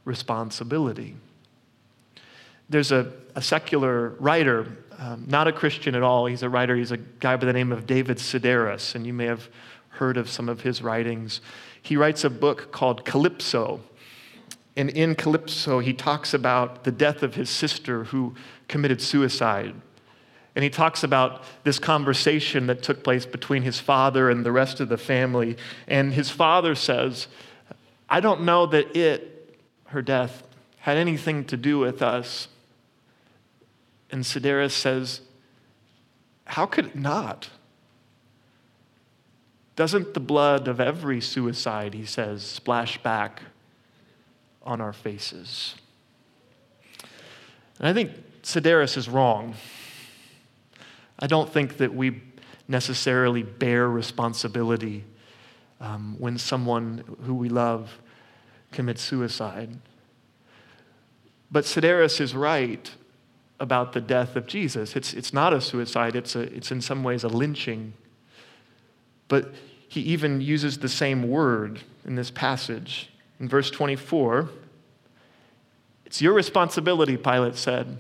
responsibility. 0.05 1.15
There's 2.69 2.91
a, 2.91 3.11
a 3.35 3.41
secular 3.41 4.09
writer 4.19 4.67
um, 4.99 5.25
not 5.27 5.47
a 5.47 5.51
Christian 5.51 5.95
at 5.95 6.01
all. 6.01 6.25
He's 6.25 6.43
a 6.43 6.49
writer, 6.49 6.75
he's 6.75 6.91
a 6.91 6.97
guy 6.97 7.35
by 7.35 7.45
the 7.45 7.53
name 7.53 7.71
of 7.71 7.85
David 7.85 8.17
Sedaris, 8.17 8.95
and 8.95 9.05
you 9.05 9.13
may 9.13 9.25
have 9.25 9.47
heard 9.89 10.17
of 10.17 10.29
some 10.29 10.49
of 10.49 10.61
his 10.61 10.81
writings. 10.81 11.41
He 11.81 11.95
writes 11.95 12.23
a 12.23 12.29
book 12.29 12.71
called 12.71 13.05
Calypso. 13.05 13.81
And 14.75 14.89
in 14.91 15.15
Calypso, 15.15 15.79
he 15.79 15.93
talks 15.93 16.33
about 16.33 16.83
the 16.83 16.91
death 16.91 17.23
of 17.23 17.35
his 17.35 17.49
sister 17.49 18.05
who 18.05 18.35
committed 18.67 19.01
suicide. 19.01 19.73
And 20.55 20.63
he 20.63 20.69
talks 20.69 21.03
about 21.03 21.43
this 21.63 21.79
conversation 21.79 22.67
that 22.67 22.83
took 22.83 23.03
place 23.03 23.25
between 23.25 23.63
his 23.63 23.79
father 23.79 24.29
and 24.29 24.45
the 24.45 24.51
rest 24.51 24.79
of 24.79 24.89
the 24.89 24.97
family. 24.97 25.57
And 25.87 26.13
his 26.13 26.29
father 26.29 26.75
says, 26.75 27.27
I 28.09 28.19
don't 28.19 28.41
know 28.41 28.65
that 28.67 28.95
it, 28.95 29.59
her 29.87 30.01
death, 30.01 30.43
had 30.79 30.97
anything 30.97 31.43
to 31.45 31.57
do 31.57 31.79
with 31.79 32.01
us. 32.01 32.47
And 34.09 34.23
Sedaris 34.23 34.71
says, 34.71 35.21
How 36.45 36.65
could 36.65 36.85
it 36.87 36.95
not? 36.95 37.49
Doesn't 39.75 40.15
the 40.15 40.19
blood 40.19 40.67
of 40.67 40.79
every 40.79 41.21
suicide, 41.21 41.93
he 41.93 42.05
says, 42.05 42.43
splash 42.43 42.97
back 43.03 43.43
on 44.63 44.81
our 44.81 44.91
faces? 44.91 45.75
And 47.77 47.87
I 47.87 47.93
think 47.93 48.11
Sedaris 48.41 48.97
is 48.97 49.07
wrong. 49.07 49.53
I 51.19 51.27
don't 51.27 51.47
think 51.47 51.77
that 51.77 51.93
we 51.93 52.23
necessarily 52.67 53.43
bear 53.43 53.87
responsibility 53.87 55.03
um, 55.79 56.15
when 56.19 56.37
someone 56.37 57.03
who 57.23 57.33
we 57.33 57.49
love 57.49 57.99
commits 58.71 59.01
suicide. 59.01 59.77
But 61.51 61.63
Sedaris 61.63 62.19
is 62.19 62.35
right 62.35 62.91
about 63.59 63.93
the 63.93 64.01
death 64.01 64.35
of 64.35 64.47
Jesus. 64.47 64.95
It's, 64.95 65.13
it's 65.13 65.33
not 65.33 65.53
a 65.53 65.61
suicide, 65.61 66.15
it's, 66.15 66.35
a, 66.35 66.41
it's 66.41 66.71
in 66.71 66.81
some 66.81 67.03
ways 67.03 67.23
a 67.23 67.27
lynching. 67.27 67.93
But 69.27 69.53
he 69.87 70.01
even 70.01 70.41
uses 70.41 70.79
the 70.79 70.89
same 70.89 71.27
word 71.29 71.81
in 72.05 72.15
this 72.15 72.29
passage. 72.29 73.09
In 73.39 73.47
verse 73.47 73.71
24, 73.71 74.49
it's 76.05 76.21
your 76.21 76.33
responsibility, 76.33 77.17
Pilate 77.17 77.55
said. 77.55 77.97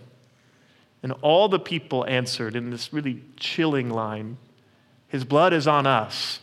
And 1.03 1.13
all 1.21 1.47
the 1.47 1.59
people 1.59 2.05
answered 2.05 2.55
in 2.55 2.69
this 2.69 2.91
really 2.91 3.23
chilling 3.37 3.89
line 3.89 4.37
His 5.07 5.23
blood 5.23 5.53
is 5.53 5.67
on 5.67 5.87
us 5.87 6.39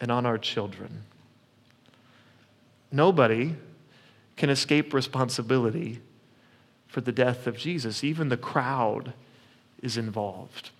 and 0.00 0.10
on 0.10 0.26
our 0.26 0.38
children. 0.38 1.02
Nobody 2.92 3.54
can 4.36 4.50
escape 4.50 4.92
responsibility 4.92 6.00
for 6.86 7.00
the 7.00 7.12
death 7.12 7.46
of 7.46 7.56
Jesus. 7.56 8.04
Even 8.04 8.28
the 8.28 8.36
crowd 8.36 9.12
is 9.82 9.96
involved. 9.96 10.70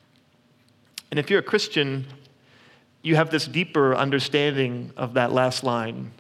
And 1.11 1.19
if 1.19 1.31
you're 1.31 1.41
a 1.41 1.43
Christian, 1.43 2.07
you 3.03 3.17
have 3.17 3.31
this 3.31 3.47
deeper 3.47 3.95
understanding 3.95 4.93
of 4.97 5.15
that 5.15 5.33
last 5.33 5.63
line. 5.63 6.13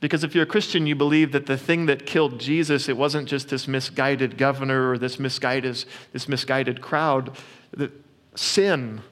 Because 0.00 0.24
if 0.24 0.34
you're 0.34 0.44
a 0.44 0.46
Christian, 0.46 0.86
you 0.86 0.94
believe 0.94 1.32
that 1.32 1.46
the 1.46 1.58
thing 1.58 1.86
that 1.86 2.06
killed 2.06 2.40
Jesus, 2.40 2.88
it 2.88 2.96
wasn't 2.96 3.28
just 3.28 3.48
this 3.50 3.68
misguided 3.68 4.38
governor 4.38 4.90
or 4.90 4.98
this 4.98 5.18
misguided, 5.18 5.84
this 6.12 6.26
misguided 6.26 6.80
crowd. 6.80 7.36
That 7.72 7.92
sin 8.34 9.02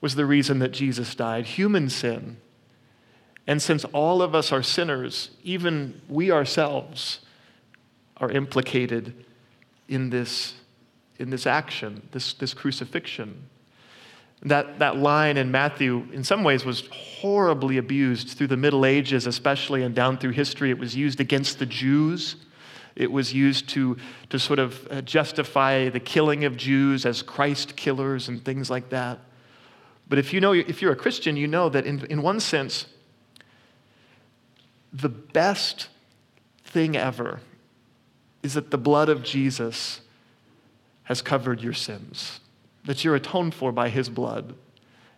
was 0.00 0.14
the 0.14 0.26
reason 0.26 0.58
that 0.60 0.72
Jesus 0.72 1.14
died, 1.14 1.46
human 1.46 1.90
sin. 1.90 2.38
And 3.46 3.62
since 3.62 3.84
all 3.86 4.20
of 4.22 4.34
us 4.34 4.52
are 4.52 4.62
sinners, 4.62 5.30
even 5.42 6.00
we 6.08 6.30
ourselves 6.30 7.20
are 8.18 8.30
implicated 8.30 9.24
in 9.88 10.10
this, 10.10 10.54
in 11.18 11.30
this 11.30 11.46
action, 11.46 12.06
this, 12.12 12.34
this 12.34 12.52
crucifixion. 12.52 13.48
That, 14.42 14.78
that 14.78 14.96
line 14.96 15.36
in 15.36 15.50
Matthew, 15.50 16.06
in 16.12 16.22
some 16.22 16.44
ways, 16.44 16.64
was 16.64 16.86
horribly 16.92 17.78
abused 17.78 18.28
through 18.28 18.46
the 18.48 18.56
Middle 18.56 18.84
Ages, 18.84 19.26
especially, 19.26 19.82
and 19.82 19.94
down 19.94 20.18
through 20.18 20.32
history. 20.32 20.70
It 20.70 20.78
was 20.78 20.94
used 20.94 21.18
against 21.18 21.58
the 21.58 21.66
Jews. 21.66 22.36
It 22.94 23.10
was 23.10 23.32
used 23.32 23.68
to, 23.70 23.96
to 24.28 24.38
sort 24.38 24.58
of 24.58 24.86
uh, 24.90 25.00
justify 25.00 25.88
the 25.88 26.00
killing 26.00 26.44
of 26.44 26.56
Jews 26.56 27.04
as 27.04 27.22
Christ 27.22 27.76
killers 27.76 28.28
and 28.28 28.44
things 28.44 28.70
like 28.70 28.90
that. 28.90 29.18
But 30.08 30.18
if, 30.18 30.32
you 30.32 30.40
know, 30.40 30.52
if 30.52 30.80
you're 30.80 30.92
a 30.92 30.96
Christian, 30.96 31.36
you 31.36 31.46
know 31.46 31.68
that 31.68 31.84
in, 31.84 32.04
in 32.06 32.22
one 32.22 32.40
sense, 32.40 32.86
the 34.92 35.08
best 35.08 35.88
thing 36.64 36.96
ever 36.96 37.40
is 38.42 38.54
that 38.54 38.70
the 38.70 38.78
blood 38.78 39.08
of 39.08 39.22
Jesus 39.22 40.00
has 41.04 41.20
covered 41.20 41.62
your 41.62 41.72
sins, 41.72 42.40
that 42.84 43.04
you're 43.04 43.16
atoned 43.16 43.54
for 43.54 43.72
by 43.72 43.88
his 43.88 44.08
blood. 44.08 44.54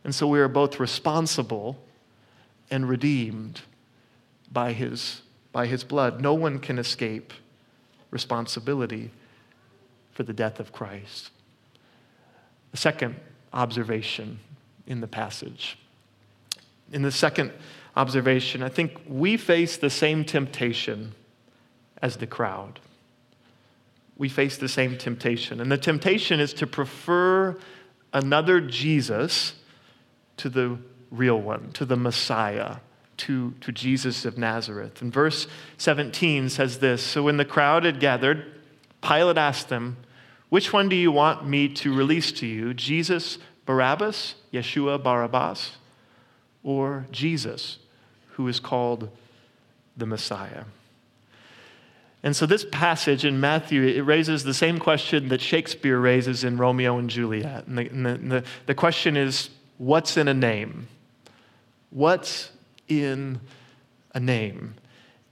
And 0.02 0.14
so 0.14 0.26
we 0.26 0.40
are 0.40 0.48
both 0.48 0.80
responsible 0.80 1.76
and 2.70 2.88
redeemed 2.88 3.60
by 4.52 4.72
his, 4.72 5.22
by 5.52 5.66
his 5.66 5.84
blood. 5.84 6.20
No 6.20 6.34
one 6.34 6.58
can 6.58 6.78
escape 6.78 7.32
responsibility 8.10 9.10
for 10.12 10.22
the 10.22 10.32
death 10.32 10.58
of 10.58 10.72
Christ. 10.72 11.30
The 12.70 12.76
second 12.76 13.16
observation 13.52 14.38
in 14.90 15.00
the 15.00 15.06
passage. 15.06 15.78
In 16.92 17.02
the 17.02 17.12
second 17.12 17.52
observation. 17.96 18.62
I 18.62 18.68
think 18.68 19.00
we 19.06 19.36
face 19.36 19.76
the 19.76 19.88
same 19.88 20.24
temptation 20.24 21.14
as 22.02 22.16
the 22.16 22.26
crowd. 22.26 22.80
We 24.18 24.28
face 24.28 24.58
the 24.58 24.68
same 24.68 24.98
temptation. 24.98 25.60
And 25.60 25.70
the 25.70 25.78
temptation 25.78 26.40
is 26.40 26.52
to 26.54 26.66
prefer 26.66 27.56
another 28.12 28.60
Jesus 28.60 29.54
to 30.38 30.48
the 30.48 30.76
real 31.12 31.40
one, 31.40 31.70
to 31.72 31.84
the 31.84 31.96
Messiah, 31.96 32.78
to, 33.18 33.52
to 33.60 33.70
Jesus 33.70 34.24
of 34.24 34.36
Nazareth. 34.36 35.00
And 35.02 35.12
verse 35.12 35.46
17 35.78 36.48
says 36.48 36.80
this 36.80 37.00
So 37.00 37.22
when 37.22 37.36
the 37.36 37.44
crowd 37.44 37.84
had 37.84 38.00
gathered, 38.00 38.44
Pilate 39.02 39.38
asked 39.38 39.68
them, 39.68 39.98
Which 40.48 40.72
one 40.72 40.88
do 40.88 40.96
you 40.96 41.12
want 41.12 41.46
me 41.46 41.68
to 41.74 41.94
release 41.94 42.32
to 42.32 42.46
you, 42.46 42.74
Jesus, 42.74 43.38
Barabbas, 43.66 44.34
Yeshua, 44.52 45.02
Barabbas? 45.02 45.72
or 46.62 47.06
Jesus, 47.10 47.78
who 48.32 48.48
is 48.48 48.60
called 48.60 49.08
the 49.96 50.06
Messiah. 50.06 50.64
And 52.22 52.36
so 52.36 52.44
this 52.44 52.66
passage 52.70 53.24
in 53.24 53.40
Matthew, 53.40 53.82
it 53.82 54.02
raises 54.02 54.44
the 54.44 54.52
same 54.52 54.78
question 54.78 55.28
that 55.28 55.40
Shakespeare 55.40 55.98
raises 55.98 56.44
in 56.44 56.58
Romeo 56.58 56.98
and 56.98 57.08
Juliet. 57.08 57.66
And 57.66 57.78
the, 57.78 57.88
and 57.88 58.06
the, 58.06 58.14
the, 58.18 58.44
the 58.66 58.74
question 58.74 59.16
is, 59.16 59.48
what's 59.78 60.16
in 60.18 60.28
a 60.28 60.34
name? 60.34 60.88
What's 61.88 62.50
in 62.88 63.40
a 64.14 64.20
name? 64.20 64.74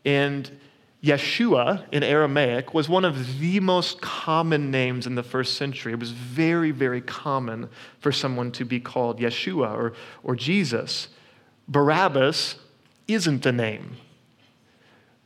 And 0.06 0.50
Yeshua 1.02 1.84
in 1.92 2.02
Aramaic 2.02 2.74
was 2.74 2.88
one 2.88 3.04
of 3.04 3.38
the 3.38 3.60
most 3.60 4.00
common 4.00 4.70
names 4.70 5.06
in 5.06 5.14
the 5.14 5.22
first 5.22 5.54
century. 5.54 5.92
It 5.92 6.00
was 6.00 6.10
very, 6.10 6.72
very 6.72 7.00
common 7.00 7.68
for 8.00 8.10
someone 8.10 8.50
to 8.52 8.64
be 8.64 8.80
called 8.80 9.20
Yeshua 9.20 9.72
or, 9.72 9.92
or 10.24 10.34
Jesus. 10.34 11.08
Barabbas 11.68 12.56
isn't 13.06 13.46
a 13.46 13.52
name. 13.52 13.96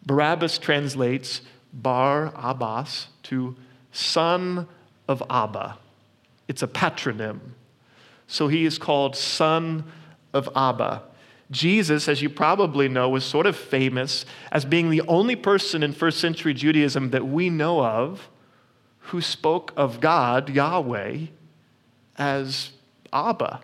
Barabbas 0.05 0.59
translates 0.59 1.41
Bar 1.73 2.33
Abbas 2.37 3.09
to 3.25 3.57
son 3.93 4.69
of 5.09 5.23
Abba. 5.31 5.79
It's 6.49 6.63
a 6.63 6.67
patronym. 6.67 7.41
So 8.27 8.49
he 8.49 8.67
is 8.67 8.79
called 8.79 9.17
son 9.17 9.85
of 10.35 10.49
Abba. 10.55 11.03
Jesus, 11.53 12.09
as 12.09 12.21
you 12.21 12.29
probably 12.29 12.89
know, 12.89 13.09
was 13.09 13.25
sort 13.25 13.47
of 13.47 13.57
famous 13.57 14.27
as 14.51 14.65
being 14.65 14.91
the 14.91 15.03
only 15.03 15.37
person 15.37 15.85
in 15.85 15.93
first 15.93 16.19
century 16.19 16.55
Judaism 16.55 17.11
that 17.11 17.29
we 17.29 17.49
know 17.49 17.85
of 17.85 18.29
who 19.07 19.21
spoke 19.21 19.73
of 19.77 20.01
God, 20.01 20.49
Yahweh, 20.51 21.27
as 22.19 22.71
Abba 23.13 23.61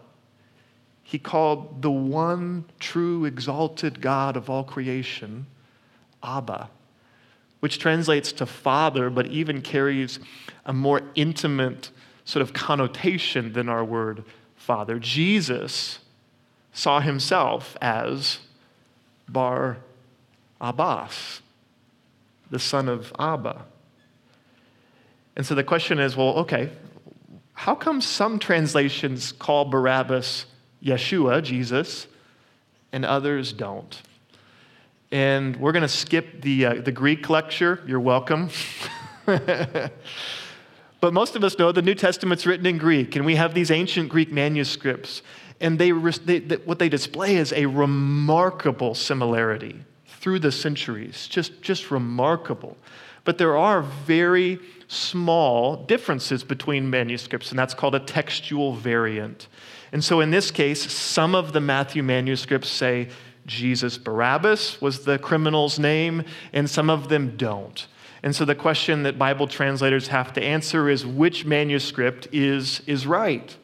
he 1.09 1.19
called 1.19 1.81
the 1.81 1.91
one 1.91 2.67
true 2.79 3.25
exalted 3.25 4.03
God 4.03 4.37
of 4.37 4.51
all 4.51 4.63
creation 4.63 5.47
Abba, 6.23 6.69
which 7.61 7.79
translates 7.79 8.31
to 8.33 8.45
father, 8.45 9.09
but 9.09 9.27
even 9.29 9.63
carries 9.63 10.19
a 10.67 10.75
more 10.75 11.01
intimate 11.15 11.91
sort 12.27 12.43
of 12.43 12.53
connotation 12.53 13.55
than 13.55 13.71
our 13.71 13.83
word 13.83 14.23
father. 14.55 14.99
Jesus 14.99 16.01
saw 16.73 17.01
himself 17.01 17.77
as 17.81 18.39
Bar 19.29 19.79
Abbas, 20.61 21.41
the 22.51 22.59
son 22.59 22.89
of 22.89 23.13
Abba. 23.19 23.65
And 25.37 25.47
so 25.47 25.55
the 25.55 25.65
question 25.65 25.99
is 25.99 26.17
well, 26.17 26.39
okay, 26.39 26.71
how 27.53 27.75
come 27.75 28.01
some 28.01 28.39
translations 28.39 29.33
call 29.33 29.65
Barabbas 29.65 30.47
Yeshua, 30.83 31.43
Jesus, 31.43 32.07
and 32.93 33.05
others 33.05 33.53
don't. 33.53 34.01
And 35.11 35.57
we're 35.57 35.73
going 35.73 35.83
to 35.83 35.89
skip 35.89 36.43
the, 36.43 36.67
uh, 36.67 36.75
the 36.75 36.93
Greek 36.93 37.29
lecture. 37.29 37.83
You're 37.87 38.01
welcome. 38.01 38.51
But 41.01 41.13
most 41.13 41.37
of 41.37 41.45
us 41.45 41.59
know 41.59 41.71
the 41.71 41.83
New 41.83 41.95
Testament's 41.95 42.45
written 42.45 42.67
in 42.67 42.79
Greek, 42.79 43.15
and 43.15 43.25
we 43.25 43.37
have 43.37 43.55
these 43.55 43.71
ancient 43.71 44.09
Greek 44.09 44.33
manuscripts. 44.33 45.23
And 45.61 45.79
they, 45.79 45.91
they, 45.91 46.39
they, 46.39 46.57
what 46.57 46.79
they 46.79 46.89
display 46.89 47.37
is 47.37 47.53
a 47.53 47.67
remarkable 47.67 48.95
similarity 48.95 49.85
through 50.07 50.39
the 50.39 50.53
centuries, 50.53 51.27
just, 51.27 51.63
just 51.63 51.91
remarkable. 51.91 52.77
But 53.25 53.39
there 53.39 53.57
are 53.57 53.83
very 53.83 54.59
small 54.89 55.77
differences 55.77 56.43
between 56.45 56.89
manuscripts, 56.89 57.51
and 57.51 57.59
that's 57.59 57.75
called 57.75 57.95
a 57.95 58.01
textual 58.01 58.75
variant. 58.75 59.49
And 59.93 60.03
so 60.03 60.21
in 60.21 60.31
this 60.31 60.51
case, 60.51 60.91
some 60.93 61.35
of 61.35 61.53
the 61.53 61.61
Matthew 61.61 62.03
manuscripts 62.03 62.69
say 62.69 63.09
Jesus 63.47 63.99
Barabbas 63.99 64.81
was 64.81 65.05
the 65.05 65.19
criminal's 65.19 65.79
name, 65.79 66.25
and 66.53 66.69
some 66.69 66.91
of 66.91 67.09
them 67.09 67.37
don't. 67.37 67.87
And 68.23 68.35
so 68.35 68.45
the 68.45 68.55
question 68.55 69.05
that 69.05 69.19
Bible 69.19 69.47
translators 69.47 70.09
have 70.09 70.33
to 70.35 70.43
answer 70.43 70.89
is 70.89 71.07
which 71.07 71.45
manuscript 71.45 72.29
is, 72.33 72.83
is 72.87 73.07
right? 73.07 73.57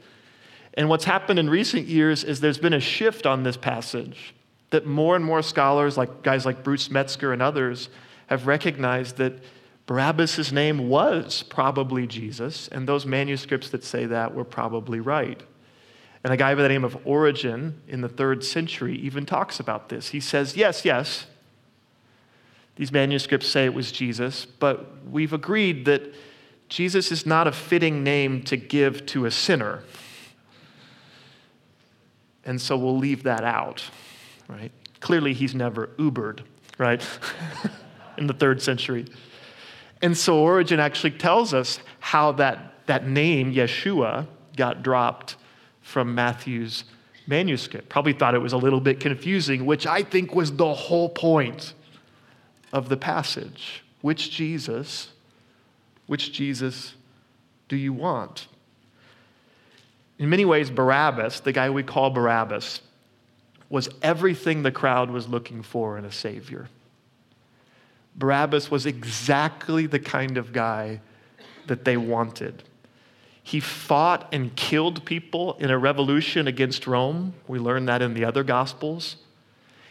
And 0.77 0.89
what's 0.89 1.05
happened 1.05 1.39
in 1.39 1.49
recent 1.49 1.87
years 1.87 2.25
is 2.25 2.41
there's 2.41 2.59
been 2.59 2.73
a 2.73 2.81
shift 2.81 3.27
on 3.27 3.45
this 3.45 3.57
passage 3.57 4.35
that 4.71 4.87
more 4.87 5.15
and 5.15 5.25
more 5.25 5.43
scholars, 5.43 5.97
like 5.97 6.23
guys 6.23 6.45
like 6.45 6.65
Bruce 6.65 6.91
Metzger 6.91 7.33
and 7.33 7.41
others, 7.41 7.89
have 8.27 8.47
recognized 8.47 9.17
that 9.19 9.35
Barabbas' 9.87 10.51
name 10.51 10.89
was 10.89 11.43
probably 11.45 12.07
Jesus, 12.07 12.69
and 12.69 12.89
those 12.89 13.05
manuscripts 13.05 13.71
that 13.71 13.85
say 13.85 14.07
that 14.07 14.35
were 14.35 14.45
probably 14.45 14.99
right. 14.99 15.41
And 16.25 16.33
a 16.33 16.37
guy 16.37 16.55
by 16.55 16.63
the 16.63 16.69
name 16.69 16.85
of 16.85 16.97
Origen 17.07 17.83
in 17.87 18.01
the 18.01 18.09
third 18.09 18.43
century 18.43 18.97
even 18.97 19.27
talks 19.27 19.61
about 19.61 19.91
this. 19.91 20.09
He 20.09 20.21
says, 20.21 20.57
Yes, 20.57 20.85
yes, 20.85 21.27
these 22.77 22.91
manuscripts 22.91 23.47
say 23.47 23.67
it 23.67 23.75
was 23.75 23.93
Jesus, 23.93 24.47
but 24.47 25.07
we've 25.09 25.33
agreed 25.33 25.85
that 25.85 26.15
Jesus 26.69 27.13
is 27.13 27.27
not 27.27 27.47
a 27.47 27.53
fitting 27.53 28.03
name 28.03 28.43
to 28.45 28.57
give 28.57 29.05
to 29.07 29.27
a 29.27 29.31
sinner. 29.31 29.85
And 32.47 32.61
so 32.61 32.77
we'll 32.77 32.99
leave 32.99 33.23
that 33.25 33.45
out, 33.45 33.83
right? 34.49 34.73
Clearly, 35.01 35.33
he's 35.33 35.55
never 35.55 35.89
Ubered, 35.99 36.41
right? 36.79 37.07
in 38.19 38.27
the 38.27 38.35
third 38.35 38.63
century. 38.63 39.07
And 40.03 40.17
so 40.17 40.39
Origen 40.39 40.81
actually 40.81 41.13
tells 41.13 41.55
us 41.55 41.79
how 42.01 42.33
that, 42.33 42.87
that 42.87 43.07
name, 43.07 43.53
Yeshua, 43.53 44.27
got 44.57 44.83
dropped 44.83 45.37
from 45.83 46.15
Matthew's 46.15 46.85
manuscript. 47.27 47.89
Probably 47.89 48.13
thought 48.13 48.35
it 48.35 48.39
was 48.39 48.53
a 48.53 48.59
little 48.59 48.81
bit 48.81 49.01
confusing, 49.01 49.67
which 49.67 49.87
I 49.87 50.03
think 50.03 50.35
was 50.35 50.55
the 50.57 50.75
whole 50.75 51.09
point 51.09 51.75
of 52.73 52.89
the 52.89 52.97
passage. 52.97 53.83
Which 54.01 54.31
Jesus, 54.31 55.09
which 56.07 56.33
Jesus 56.33 56.95
do 57.69 57.77
you 57.77 57.93
want? 57.93 58.49
In 60.19 60.29
many 60.29 60.45
ways, 60.45 60.71
Barabbas, 60.71 61.41
the 61.41 61.53
guy 61.53 61.71
we 61.71 61.83
call 61.83 62.11
Barabbas, 62.11 62.81
was 63.69 63.89
everything 64.03 64.63
the 64.63 64.71
crowd 64.71 65.11
was 65.11 65.29
looking 65.29 65.63
for 65.63 65.99
in 65.99 66.05
a 66.05 66.13
Savior. 66.13 66.69
Barabbas 68.15 68.71
was 68.71 68.87
exactly 68.87 69.87
the 69.87 69.99
kind 69.99 70.39
of 70.39 70.53
guy 70.53 71.01
that 71.67 71.85
they 71.85 71.97
wanted. 71.97 72.63
He 73.43 73.61
fought 73.61 74.29
and 74.33 74.55
killed 74.55 75.05
people 75.05 75.55
in 75.59 75.71
a 75.71 75.79
revolution 75.79 76.47
against 76.47 76.87
Rome. 76.87 77.35
We 77.49 77.59
learn 77.59 77.87
that 77.87 78.01
in 78.01 78.15
the 78.15 78.25
other 78.25 78.45
Gospels. 78.45 79.17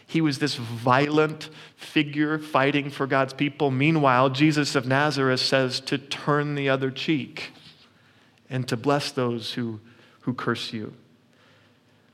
He 0.06 0.20
was 0.20 0.38
this 0.38 0.56
violent 0.56 1.50
figure 1.76 2.38
fighting 2.38 2.90
for 2.90 3.06
God's 3.06 3.32
people. 3.32 3.70
Meanwhile, 3.70 4.30
Jesus 4.30 4.74
of 4.74 4.86
Nazareth 4.86 5.40
says 5.40 5.80
to 5.80 5.98
turn 5.98 6.54
the 6.54 6.68
other 6.68 6.90
cheek 6.90 7.52
and 8.50 8.66
to 8.68 8.76
bless 8.76 9.10
those 9.10 9.52
who, 9.52 9.80
who 10.24 10.34
curse 10.34 10.72
you. 10.72 10.92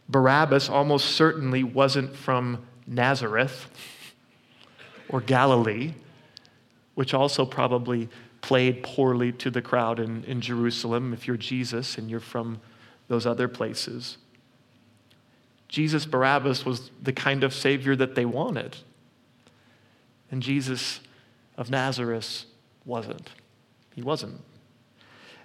Barabbas 0.09 0.69
almost 0.69 1.07
certainly 1.07 1.63
wasn't 1.63 2.15
from 2.15 2.67
Nazareth 2.87 3.71
or 5.09 5.21
Galilee, 5.21 5.95
which 6.95 7.15
also 7.15 7.47
probably 7.47 8.09
played 8.41 8.83
poorly 8.83 9.33
to 9.33 9.51
the 9.51 9.63
crowd 9.63 10.01
in, 10.01 10.25
in 10.25 10.41
Jerusalem 10.41 11.13
if 11.13 11.29
you're 11.29 11.37
Jesus 11.37 11.99
and 11.99 12.11
you're 12.11 12.21
from 12.21 12.61
those 13.09 13.27
other 13.27 13.47
places. 13.47 14.19
Jesus 15.69 16.05
Barabbas 16.05 16.65
was 16.65 16.91
the 17.01 17.13
kind 17.13 17.45
of 17.45 17.55
Savior 17.55 17.95
that 17.95 18.17
they 18.17 18.25
wanted. 18.25 18.77
And 20.31 20.43
Jesus 20.43 21.01
of 21.57 21.71
Nazareth 21.71 22.45
wasn't. 22.85 23.31
He 23.95 24.03
wasn't. 24.03 24.41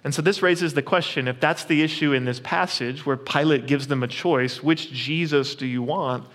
And 0.06 0.14
so 0.14 0.22
this 0.22 0.40
raises 0.40 0.74
the 0.74 0.82
question 0.82 1.26
if 1.26 1.40
that's 1.40 1.64
the 1.64 1.82
issue 1.82 2.12
in 2.12 2.26
this 2.26 2.38
passage 2.38 3.04
where 3.04 3.16
Pilate 3.16 3.66
gives 3.66 3.88
them 3.88 4.04
a 4.04 4.06
choice, 4.06 4.62
which 4.62 4.92
Jesus 4.92 5.56
do 5.56 5.66
you 5.66 5.82
want? 5.82 6.28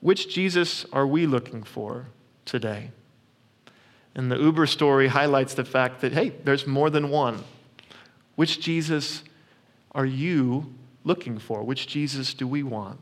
Which 0.00 0.28
Jesus 0.28 0.84
are 0.92 1.06
we 1.06 1.24
looking 1.24 1.62
for 1.62 2.08
today? 2.44 2.90
And 4.14 4.30
the 4.30 4.36
Uber 4.36 4.66
story 4.66 5.08
highlights 5.08 5.54
the 5.54 5.64
fact 5.64 6.02
that, 6.02 6.12
hey, 6.12 6.34
there's 6.44 6.66
more 6.66 6.90
than 6.90 7.08
one. 7.08 7.44
Which 8.34 8.60
Jesus 8.60 9.24
are 9.92 10.04
you 10.04 10.74
looking 11.02 11.38
for? 11.38 11.62
Which 11.62 11.86
Jesus 11.86 12.34
do 12.34 12.46
we 12.46 12.62
want? 12.62 13.00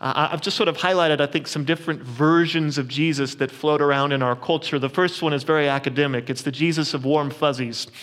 Uh, 0.00 0.28
I've 0.30 0.40
just 0.40 0.56
sort 0.56 0.68
of 0.68 0.76
highlighted, 0.76 1.20
I 1.20 1.26
think, 1.26 1.48
some 1.48 1.64
different 1.64 2.00
versions 2.00 2.78
of 2.78 2.86
Jesus 2.86 3.34
that 3.34 3.50
float 3.50 3.82
around 3.82 4.12
in 4.12 4.22
our 4.22 4.36
culture. 4.36 4.78
The 4.78 4.88
first 4.88 5.20
one 5.20 5.32
is 5.32 5.42
very 5.42 5.68
academic 5.68 6.30
it's 6.30 6.42
the 6.42 6.52
Jesus 6.52 6.94
of 6.94 7.04
warm 7.04 7.30
fuzzies. 7.30 7.88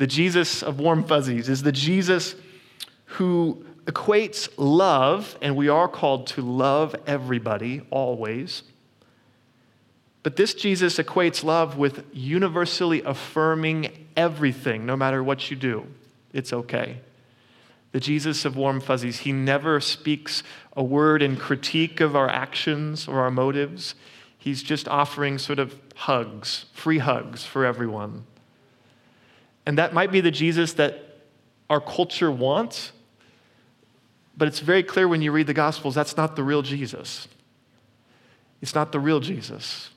the 0.00 0.06
Jesus 0.06 0.62
of 0.62 0.80
warm 0.80 1.04
fuzzies 1.04 1.50
is 1.50 1.62
the 1.62 1.72
Jesus 1.72 2.34
who 3.04 3.66
equates 3.84 4.48
love, 4.56 5.36
and 5.42 5.54
we 5.54 5.68
are 5.68 5.88
called 5.88 6.26
to 6.28 6.40
love 6.40 6.96
everybody 7.06 7.82
always, 7.90 8.62
but 10.22 10.36
this 10.36 10.54
Jesus 10.54 10.96
equates 10.96 11.44
love 11.44 11.76
with 11.76 12.06
universally 12.14 13.02
affirming 13.02 14.06
everything, 14.16 14.86
no 14.86 14.96
matter 14.96 15.22
what 15.22 15.50
you 15.50 15.56
do. 15.58 15.86
It's 16.32 16.54
okay. 16.54 17.02
The 17.92 18.00
Jesus 18.00 18.46
of 18.46 18.56
warm 18.56 18.80
fuzzies, 18.80 19.18
he 19.18 19.32
never 19.32 19.80
speaks 19.80 20.42
a 20.74 20.82
word 20.82 21.20
in 21.20 21.36
critique 21.36 22.00
of 22.00 22.16
our 22.16 22.30
actions 22.30 23.06
or 23.06 23.20
our 23.20 23.30
motives. 23.30 23.94
He's 24.38 24.62
just 24.62 24.88
offering 24.88 25.36
sort 25.36 25.58
of 25.58 25.78
hugs, 25.94 26.64
free 26.72 27.00
hugs 27.00 27.44
for 27.44 27.66
everyone. 27.66 28.24
And 29.66 29.78
that 29.78 29.92
might 29.92 30.10
be 30.10 30.20
the 30.20 30.30
Jesus 30.30 30.74
that 30.74 31.18
our 31.68 31.80
culture 31.80 32.30
wants, 32.30 32.92
but 34.36 34.48
it's 34.48 34.60
very 34.60 34.82
clear 34.82 35.06
when 35.06 35.22
you 35.22 35.32
read 35.32 35.46
the 35.46 35.54
Gospels 35.54 35.94
that's 35.94 36.16
not 36.16 36.36
the 36.36 36.42
real 36.42 36.62
Jesus. 36.62 37.28
It's 38.60 38.74
not 38.74 38.92
the 38.92 39.00
real 39.00 39.20
Jesus 39.20 39.90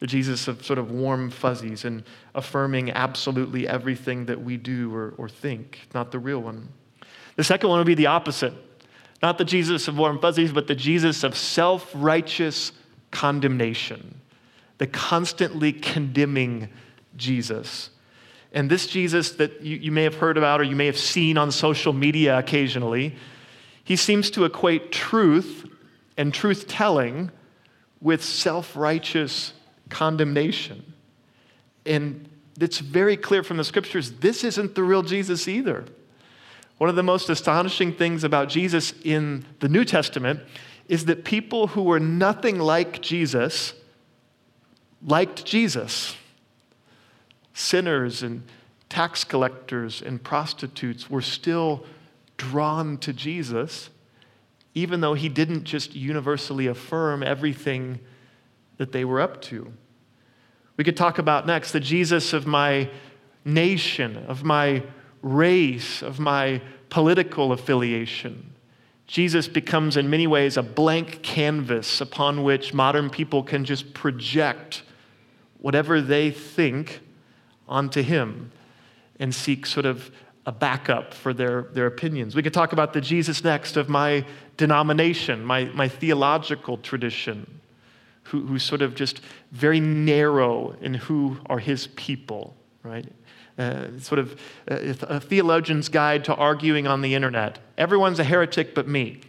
the 0.00 0.06
Jesus 0.06 0.48
of 0.48 0.64
sort 0.64 0.78
of 0.78 0.90
warm 0.90 1.30
fuzzies 1.30 1.84
and 1.84 2.02
affirming 2.34 2.90
absolutely 2.90 3.68
everything 3.68 4.26
that 4.26 4.42
we 4.42 4.56
do 4.56 4.92
or, 4.94 5.14
or 5.18 5.28
think, 5.28 5.86
not 5.94 6.10
the 6.10 6.18
real 6.18 6.40
one. 6.40 6.68
The 7.36 7.44
second 7.44 7.68
one 7.68 7.78
would 7.78 7.86
be 7.86 7.94
the 7.94 8.06
opposite. 8.06 8.54
Not 9.22 9.36
the 9.36 9.44
Jesus 9.44 9.86
of 9.86 9.98
warm 9.98 10.18
fuzzies, 10.18 10.52
but 10.52 10.66
the 10.66 10.74
Jesus 10.74 11.22
of 11.22 11.36
self 11.36 11.90
righteous 11.94 12.72
condemnation, 13.10 14.18
the 14.78 14.86
constantly 14.86 15.72
condemning 15.74 16.70
Jesus. 17.18 17.90
And 18.52 18.70
this 18.70 18.86
Jesus 18.86 19.32
that 19.32 19.62
you, 19.62 19.76
you 19.76 19.92
may 19.92 20.02
have 20.02 20.16
heard 20.16 20.36
about 20.36 20.60
or 20.60 20.64
you 20.64 20.76
may 20.76 20.86
have 20.86 20.98
seen 20.98 21.38
on 21.38 21.52
social 21.52 21.92
media 21.92 22.38
occasionally, 22.38 23.14
he 23.84 23.96
seems 23.96 24.30
to 24.32 24.44
equate 24.44 24.92
truth 24.92 25.68
and 26.16 26.34
truth 26.34 26.66
telling 26.66 27.30
with 28.00 28.24
self 28.24 28.76
righteous 28.76 29.52
condemnation. 29.88 30.94
And 31.86 32.28
it's 32.60 32.78
very 32.78 33.16
clear 33.16 33.42
from 33.42 33.56
the 33.56 33.64
scriptures 33.64 34.12
this 34.12 34.44
isn't 34.44 34.74
the 34.74 34.82
real 34.82 35.02
Jesus 35.02 35.48
either. 35.48 35.84
One 36.78 36.88
of 36.88 36.96
the 36.96 37.02
most 37.02 37.28
astonishing 37.28 37.92
things 37.92 38.24
about 38.24 38.48
Jesus 38.48 38.94
in 39.04 39.44
the 39.60 39.68
New 39.68 39.84
Testament 39.84 40.40
is 40.88 41.04
that 41.04 41.24
people 41.24 41.68
who 41.68 41.82
were 41.82 42.00
nothing 42.00 42.58
like 42.58 43.00
Jesus 43.00 43.74
liked 45.06 45.44
Jesus. 45.44 46.16
Sinners 47.52 48.22
and 48.22 48.42
tax 48.88 49.24
collectors 49.24 50.02
and 50.02 50.22
prostitutes 50.22 51.08
were 51.08 51.22
still 51.22 51.84
drawn 52.36 52.98
to 52.98 53.12
Jesus, 53.12 53.90
even 54.74 55.00
though 55.00 55.14
he 55.14 55.28
didn't 55.28 55.64
just 55.64 55.94
universally 55.94 56.66
affirm 56.66 57.22
everything 57.22 58.00
that 58.78 58.92
they 58.92 59.04
were 59.04 59.20
up 59.20 59.42
to. 59.42 59.72
We 60.76 60.84
could 60.84 60.96
talk 60.96 61.18
about 61.18 61.46
next 61.46 61.72
the 61.72 61.80
Jesus 61.80 62.32
of 62.32 62.46
my 62.46 62.88
nation, 63.44 64.16
of 64.16 64.42
my 64.42 64.82
race, 65.22 66.02
of 66.02 66.18
my 66.18 66.62
political 66.88 67.52
affiliation. 67.52 68.54
Jesus 69.06 69.48
becomes, 69.48 69.96
in 69.96 70.08
many 70.08 70.26
ways, 70.26 70.56
a 70.56 70.62
blank 70.62 71.22
canvas 71.22 72.00
upon 72.00 72.44
which 72.44 72.72
modern 72.72 73.10
people 73.10 73.42
can 73.42 73.64
just 73.64 73.92
project 73.92 74.82
whatever 75.58 76.00
they 76.00 76.30
think 76.30 77.00
onto 77.70 78.02
him 78.02 78.50
and 79.18 79.34
seek 79.34 79.64
sort 79.64 79.86
of 79.86 80.10
a 80.46 80.52
backup 80.52 81.14
for 81.14 81.32
their, 81.32 81.62
their 81.72 81.86
opinions. 81.86 82.34
We 82.34 82.42
could 82.42 82.54
talk 82.54 82.72
about 82.72 82.92
the 82.92 83.00
Jesus 83.00 83.44
next 83.44 83.76
of 83.76 83.88
my 83.88 84.24
denomination, 84.56 85.44
my, 85.44 85.64
my 85.66 85.88
theological 85.88 86.78
tradition, 86.78 87.60
who, 88.24 88.46
who's 88.46 88.62
sort 88.62 88.82
of 88.82 88.94
just 88.94 89.20
very 89.52 89.80
narrow 89.80 90.76
in 90.80 90.94
who 90.94 91.38
are 91.46 91.58
his 91.58 91.88
people, 91.88 92.56
right? 92.82 93.06
Uh, 93.58 93.98
sort 93.98 94.18
of 94.18 94.40
a, 94.68 94.90
uh, 94.90 94.94
a 95.16 95.20
theologian's 95.20 95.88
guide 95.88 96.24
to 96.24 96.34
arguing 96.34 96.86
on 96.86 97.02
the 97.02 97.14
internet. 97.14 97.58
Everyone's 97.76 98.18
a 98.18 98.24
heretic 98.24 98.74
but 98.74 98.88
me. 98.88 99.20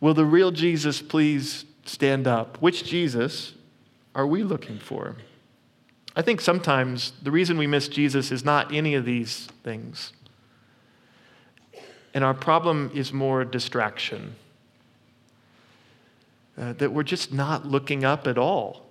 Will 0.00 0.14
the 0.14 0.24
real 0.24 0.50
Jesus 0.50 1.02
please 1.02 1.64
stand 1.84 2.26
up? 2.26 2.60
Which 2.62 2.84
Jesus 2.84 3.54
are 4.14 4.26
we 4.26 4.42
looking 4.42 4.78
for? 4.78 5.16
I 6.16 6.22
think 6.22 6.40
sometimes 6.40 7.12
the 7.22 7.30
reason 7.30 7.58
we 7.58 7.66
miss 7.66 7.88
Jesus 7.88 8.32
is 8.32 8.42
not 8.42 8.72
any 8.72 8.94
of 8.94 9.04
these 9.04 9.48
things. 9.62 10.14
And 12.14 12.24
our 12.24 12.32
problem 12.32 12.90
is 12.94 13.12
more 13.12 13.44
distraction. 13.44 14.34
Uh, 16.56 16.72
that 16.72 16.90
we're 16.90 17.02
just 17.02 17.34
not 17.34 17.66
looking 17.66 18.02
up 18.02 18.26
at 18.26 18.38
all. 18.38 18.86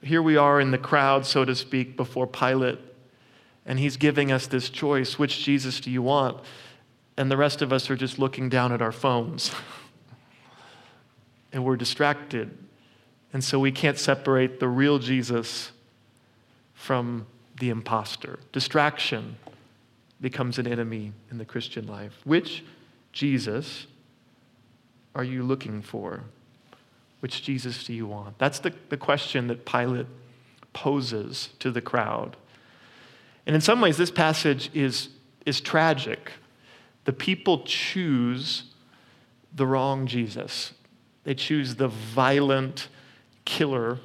Here 0.00 0.22
we 0.22 0.36
are 0.36 0.60
in 0.60 0.70
the 0.70 0.78
crowd, 0.78 1.26
so 1.26 1.44
to 1.44 1.56
speak, 1.56 1.96
before 1.96 2.28
Pilate, 2.28 2.78
and 3.66 3.80
he's 3.80 3.96
giving 3.96 4.30
us 4.30 4.46
this 4.46 4.70
choice 4.70 5.18
which 5.18 5.42
Jesus 5.44 5.80
do 5.80 5.90
you 5.90 6.00
want? 6.00 6.38
And 7.16 7.28
the 7.28 7.36
rest 7.36 7.60
of 7.60 7.72
us 7.72 7.90
are 7.90 7.96
just 7.96 8.20
looking 8.20 8.48
down 8.48 8.70
at 8.70 8.80
our 8.80 8.92
phones. 8.92 9.50
and 11.52 11.64
we're 11.64 11.76
distracted. 11.76 12.56
And 13.32 13.42
so 13.42 13.58
we 13.58 13.72
can't 13.72 13.98
separate 13.98 14.60
the 14.60 14.68
real 14.68 15.00
Jesus 15.00 15.72
from 16.78 17.26
the 17.58 17.70
impostor. 17.70 18.38
Distraction 18.52 19.36
becomes 20.20 20.58
an 20.58 20.66
enemy 20.66 21.12
in 21.30 21.36
the 21.36 21.44
Christian 21.44 21.86
life. 21.86 22.20
Which 22.24 22.64
Jesus 23.12 23.86
are 25.14 25.24
you 25.24 25.42
looking 25.42 25.82
for? 25.82 26.22
Which 27.20 27.42
Jesus 27.42 27.84
do 27.84 27.92
you 27.92 28.06
want? 28.06 28.38
That's 28.38 28.60
the, 28.60 28.72
the 28.90 28.96
question 28.96 29.48
that 29.48 29.66
Pilate 29.66 30.06
poses 30.72 31.50
to 31.58 31.72
the 31.72 31.80
crowd. 31.80 32.36
And 33.44 33.56
in 33.56 33.60
some 33.60 33.80
ways, 33.80 33.96
this 33.96 34.12
passage 34.12 34.70
is, 34.72 35.08
is 35.44 35.60
tragic. 35.60 36.32
The 37.06 37.12
people 37.12 37.64
choose 37.64 38.64
the 39.52 39.66
wrong 39.66 40.06
Jesus. 40.06 40.74
They 41.24 41.34
choose 41.34 41.74
the 41.74 41.88
violent 41.88 42.88
killer 43.44 43.98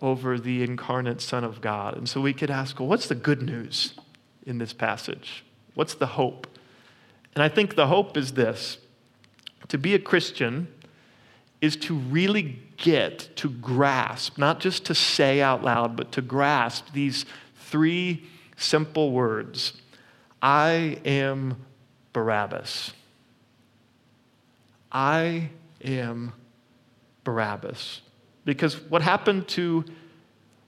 over 0.00 0.38
the 0.38 0.62
incarnate 0.62 1.20
Son 1.20 1.44
of 1.44 1.60
God. 1.60 1.96
And 1.96 2.08
so 2.08 2.20
we 2.20 2.32
could 2.32 2.50
ask, 2.50 2.78
well, 2.78 2.88
what's 2.88 3.08
the 3.08 3.14
good 3.14 3.42
news 3.42 3.94
in 4.46 4.58
this 4.58 4.72
passage? 4.72 5.44
What's 5.74 5.94
the 5.94 6.06
hope? 6.06 6.46
And 7.34 7.42
I 7.42 7.48
think 7.48 7.74
the 7.74 7.86
hope 7.86 8.16
is 8.16 8.32
this 8.32 8.78
to 9.68 9.78
be 9.78 9.94
a 9.94 9.98
Christian 9.98 10.68
is 11.60 11.76
to 11.76 11.94
really 11.94 12.58
get, 12.76 13.28
to 13.36 13.50
grasp, 13.50 14.38
not 14.38 14.60
just 14.60 14.84
to 14.86 14.94
say 14.94 15.40
out 15.40 15.62
loud, 15.62 15.96
but 15.96 16.12
to 16.12 16.22
grasp 16.22 16.92
these 16.92 17.26
three 17.56 18.24
simple 18.56 19.12
words 19.12 19.74
I 20.40 20.98
am 21.04 21.56
Barabbas. 22.12 22.92
I 24.90 25.50
am 25.84 26.32
Barabbas. 27.24 28.02
Because 28.48 28.80
what 28.88 29.02
happened 29.02 29.46
to 29.48 29.84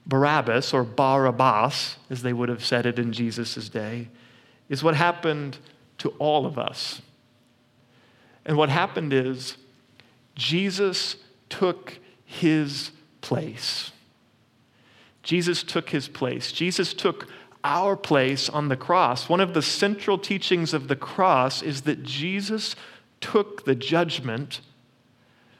Barabbas, 0.05 0.71
or 0.71 0.83
Barabbas, 0.83 1.95
as 2.11 2.21
they 2.21 2.31
would 2.31 2.47
have 2.47 2.63
said 2.63 2.85
it 2.85 2.99
in 2.99 3.11
Jesus' 3.11 3.69
day, 3.69 4.09
is 4.69 4.83
what 4.83 4.93
happened 4.93 5.57
to 5.97 6.09
all 6.19 6.45
of 6.45 6.59
us. 6.59 7.01
And 8.45 8.55
what 8.55 8.69
happened 8.69 9.13
is 9.13 9.57
Jesus 10.35 11.15
took 11.49 11.97
his 12.23 12.91
place. 13.21 13.89
Jesus 15.23 15.63
took 15.63 15.89
his 15.89 16.07
place. 16.07 16.51
Jesus 16.51 16.93
took 16.93 17.29
our 17.63 17.97
place 17.97 18.47
on 18.47 18.67
the 18.67 18.77
cross. 18.77 19.27
One 19.27 19.41
of 19.41 19.55
the 19.55 19.63
central 19.63 20.19
teachings 20.19 20.75
of 20.75 20.87
the 20.87 20.95
cross 20.95 21.63
is 21.63 21.81
that 21.81 22.03
Jesus 22.03 22.75
took 23.21 23.65
the 23.65 23.73
judgment 23.73 24.61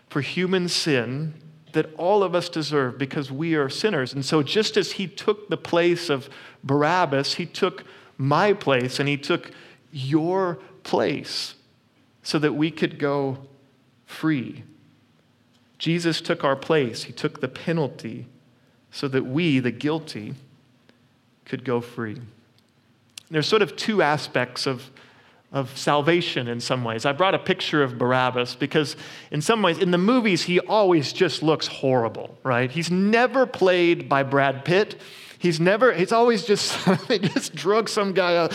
for 0.08 0.22
human 0.22 0.70
sin 0.70 1.34
that 1.74 1.94
all 1.96 2.24
of 2.24 2.36
us 2.36 2.50
deserve 2.50 2.98
because 2.98 3.32
we 3.32 3.56
are 3.56 3.70
sinners. 3.70 4.14
And 4.14 4.26
so, 4.26 4.44
just 4.44 4.78
as 4.78 4.94
he 4.94 5.08
took 5.08 5.50
the 5.50 5.58
place 5.58 6.10
of 6.10 6.30
Barabbas, 6.64 7.36
he 7.36 7.46
took 7.46 7.84
my 8.18 8.54
place 8.54 9.00
and 9.00 9.10
he 9.10 9.18
took 9.18 9.52
your 9.92 10.60
place 10.84 11.56
so 12.24 12.40
that 12.40 12.54
we 12.54 12.72
could 12.72 13.00
go 13.00 13.40
free. 14.06 14.64
Jesus 15.78 16.22
took 16.22 16.44
our 16.44 16.56
place, 16.56 17.04
he 17.04 17.14
took 17.14 17.42
the 17.42 17.48
penalty 17.48 18.28
so 18.92 19.08
that 19.08 19.26
we, 19.26 19.60
the 19.60 19.72
guilty, 19.72 20.36
could 21.46 21.64
go 21.64 21.82
free. 21.82 22.22
There's 23.30 23.48
sort 23.48 23.62
of 23.62 23.76
two 23.76 24.02
aspects 24.02 24.68
of 24.68 24.92
of 25.52 25.78
salvation 25.78 26.48
in 26.48 26.62
some 26.62 26.84
ways. 26.84 27.06
I 27.06 27.12
brought 27.12 27.36
a 27.36 27.40
picture 27.40 27.84
of 27.84 27.98
Barabbas 27.98 28.56
because, 28.56 28.96
in 29.32 29.42
some 29.42 29.62
ways, 29.62 29.80
in 29.80 29.92
the 29.92 29.98
movies, 29.98 30.44
he 30.44 30.60
always 30.62 31.12
just 31.12 31.44
looks 31.44 31.68
horrible, 31.68 32.38
right? 32.44 32.72
He's 32.72 32.90
never 32.90 33.46
played 33.46 34.08
by 34.08 34.24
Brad 34.24 34.64
Pitt. 34.64 34.96
He's 35.40 35.60
never, 35.60 35.92
he's 35.92 36.14
always 36.14 36.46
just, 36.46 36.78
they 37.08 37.20
just 37.20 37.54
drug 37.54 37.90
some 37.90 38.14
guy 38.14 38.38
out. 38.38 38.54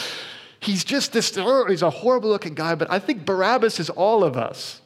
He's 0.59 0.85
just 0.85 1.13
this, 1.13 1.37
oh, 1.37 1.67
he's 1.69 1.83
a 1.83 1.91
horrible 1.91 2.31
looking 2.31 2.55
guy, 2.55 2.75
but 2.75 2.91
I 2.91 2.99
think 2.99 3.27
Barabbas 3.27 3.79
is 3.79 3.91
all 3.91 4.25
of 4.25 4.37
us. 4.37 4.81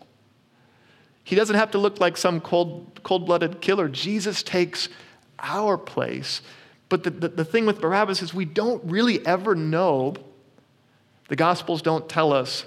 He 1.23 1.37
doesn't 1.37 1.57
have 1.57 1.71
to 1.73 1.79
look 1.79 2.01
like 2.01 2.17
some 2.17 2.41
cold, 2.41 3.01
cold-blooded 3.05 3.61
killer. 3.61 3.89
Jesus 3.89 4.43
takes 4.43 4.89
our 5.39 5.79
place. 5.79 6.43
But 6.89 7.05
the, 7.05 7.11
the, 7.11 7.29
the 7.29 7.45
thing 7.45 7.67
with 7.67 7.81
Barabbas 7.81 8.21
is 8.21 8.35
we 8.35 8.47
don't 8.47 8.83
really 8.85 9.25
ever 9.25 9.55
know 9.55 10.17
the 11.31 11.37
Gospels 11.37 11.81
don't 11.81 12.09
tell 12.09 12.33
us 12.33 12.65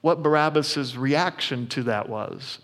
what 0.00 0.22
Barabbas' 0.22 0.96
reaction 0.96 1.66
to 1.66 1.82
that 1.82 2.08
was. 2.08 2.58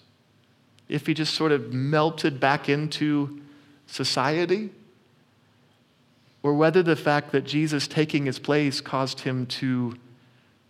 If 0.89 1.07
he 1.07 1.13
just 1.13 1.35
sort 1.35 1.53
of 1.53 1.71
melted 1.71 2.41
back 2.41 2.71
into 2.71 3.43
society, 3.87 4.71
or 6.43 6.55
whether 6.55 6.83
the 6.83 6.97
fact 6.97 7.31
that 7.33 7.45
Jesus 7.45 7.87
taking 7.87 8.25
his 8.25 8.39
place 8.39 8.81
caused 8.81 9.21
him 9.21 9.45
to 9.47 9.99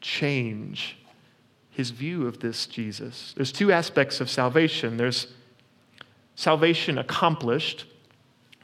change 0.00 0.98
his 1.70 1.90
view 1.90 2.26
of 2.26 2.40
this 2.40 2.66
Jesus. 2.66 3.32
There's 3.36 3.52
two 3.52 3.70
aspects 3.70 4.20
of 4.20 4.28
salvation 4.28 4.96
there's 4.96 5.28
salvation 6.34 6.98
accomplished, 6.98 7.84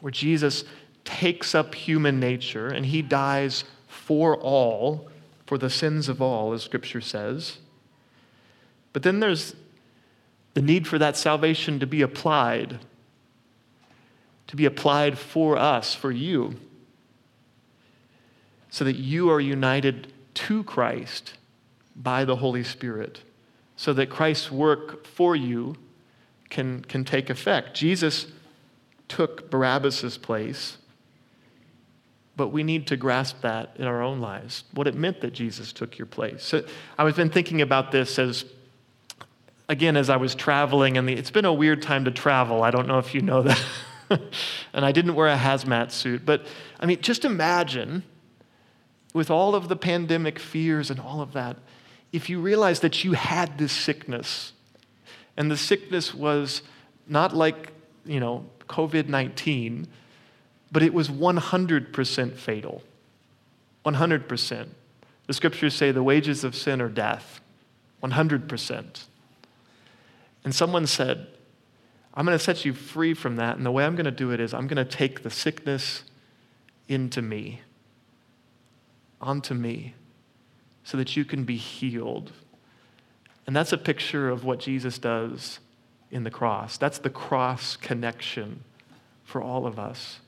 where 0.01 0.11
Jesus 0.11 0.64
takes 1.05 1.55
up 1.55 1.77
human 1.77 2.19
nature 2.19 2.67
and 2.67 2.85
he 2.85 3.01
dies 3.01 3.62
for 3.87 4.37
all 4.38 5.09
for 5.49 5.57
the 5.57 5.71
sins 5.71 6.11
of 6.11 6.21
all, 6.21 6.53
as 6.53 6.63
Scripture 6.63 7.01
says. 7.01 7.57
But 8.93 9.03
then 9.03 9.19
there's 9.19 9.57
the 10.53 10.61
need 10.61 10.87
for 10.87 10.99
that 10.99 11.17
salvation 11.17 11.81
to 11.81 11.87
be 11.87 12.03
applied, 12.03 12.81
to 14.49 14.57
be 14.57 14.67
applied 14.67 15.17
for 15.17 15.57
us, 15.57 15.95
for 15.95 16.13
you, 16.13 16.57
so 18.69 18.85
that 18.85 18.97
you 18.97 19.31
are 19.31 19.41
united 19.41 20.13
to 20.35 20.65
Christ 20.65 21.39
by 21.97 22.27
the 22.27 22.37
Holy 22.37 22.63
Spirit, 22.63 23.23
so 23.75 23.95
that 23.95 24.11
Christ's 24.11 24.53
work 24.53 25.07
for 25.07 25.35
you 25.35 25.77
can, 26.51 26.83
can 26.85 27.07
take 27.07 27.31
effect. 27.31 27.75
Jesus 27.75 28.27
took 29.09 29.51
Barabbas' 29.51 30.19
place 30.19 30.77
but 32.38 32.48
we 32.48 32.62
need 32.62 32.87
to 32.87 32.96
grasp 32.96 33.40
that 33.40 33.74
in 33.77 33.85
our 33.85 34.01
own 34.01 34.20
lives, 34.20 34.62
what 34.72 34.87
it 34.87 34.94
meant 34.94 35.20
that 35.22 35.33
Jesus 35.33 35.72
took 35.72 35.98
your 35.98 36.07
place. 36.07 36.44
So 36.44 36.64
I've 36.96 37.16
been 37.16 37.31
thinking 37.31 37.61
about 37.61 37.90
this 37.90 38.16
as, 38.16 38.44
again, 39.68 39.96
as 39.96 40.09
I 40.09 40.16
was 40.16 40.37
traveling, 40.37 40.96
and 40.96 41.09
the, 41.09 41.14
it's 41.14 41.33
been 41.33 41.44
a 41.44 41.53
weird 41.53 41.83
time 41.83 42.05
to 42.05 42.12
travel. 42.12 42.62
I 42.62 42.70
don't 42.70 42.87
know 42.87 43.01
if 43.01 43.12
you 43.12 43.22
know 43.22 43.42
that. 43.42 43.61
and 44.72 44.85
I 44.85 44.92
didn't 44.92 45.16
wear 45.16 45.27
a 45.27 45.37
hazmat 45.37 45.90
suit. 45.90 46.24
But 46.24 46.46
I 46.79 46.87
mean, 46.87 47.01
just 47.01 47.24
imagine 47.24 48.05
with 49.12 49.33
all 49.33 49.57
of 49.57 49.68
the 49.68 49.77
pandemic 49.77 50.38
fears 50.38 50.92
and 50.92 51.01
all 51.01 51.20
of 51.20 51.33
that, 51.33 51.57
if 52.12 52.31
you 52.31 52.40
realized 52.40 52.83
that 52.83 53.03
you 53.03 53.14
had 53.14 53.59
this 53.59 53.72
sickness, 53.72 54.53
and 55.37 55.51
the 55.51 55.57
sickness 55.57 56.14
was 56.14 56.62
not 57.09 57.35
like, 57.35 57.72
you 58.07 58.20
know, 58.20 58.46
COVID 58.68 59.09
19 59.09 59.88
but 60.70 60.83
it 60.83 60.92
was 60.92 61.09
100% 61.09 62.37
fatal. 62.37 62.83
100%. 63.85 64.68
The 65.26 65.33
scriptures 65.33 65.74
say 65.74 65.92
the 65.92 66.02
wages 66.02 66.44
of 66.44 66.54
sin 66.54 66.81
are 66.81 66.88
death. 66.88 67.40
100%. 68.02 69.04
And 70.44 70.54
someone 70.54 70.87
said, 70.87 71.26
I'm 72.14 72.24
going 72.24 72.37
to 72.37 72.42
set 72.42 72.64
you 72.64 72.72
free 72.72 73.14
from 73.14 73.37
that. 73.37 73.57
And 73.57 73.64
the 73.64 73.70
way 73.70 73.85
I'm 73.85 73.94
going 73.94 74.04
to 74.04 74.11
do 74.11 74.31
it 74.31 74.40
is 74.40 74.52
I'm 74.52 74.66
going 74.66 74.85
to 74.85 74.85
take 74.85 75.22
the 75.22 75.31
sickness 75.31 76.04
into 76.88 77.22
me, 77.22 77.61
onto 79.20 79.54
me, 79.54 79.94
so 80.85 80.96
that 80.96 81.16
you 81.16 81.24
can 81.24 81.44
be 81.44 81.57
healed. 81.57 82.33
And 83.46 83.54
that's 83.54 83.72
a 83.72 83.78
picture 83.78 84.28
of 84.28 84.44
what 84.44 84.59
Jesus 84.59 84.98
does 84.98 85.61
in 86.11 86.24
the 86.24 86.31
cross. 86.31 86.78
That's 86.78 86.98
the 86.98 87.11
cross 87.11 87.76
connection 87.76 88.64
for 89.24 89.42
all 89.42 89.66
of 89.66 89.78
us. 89.78 90.20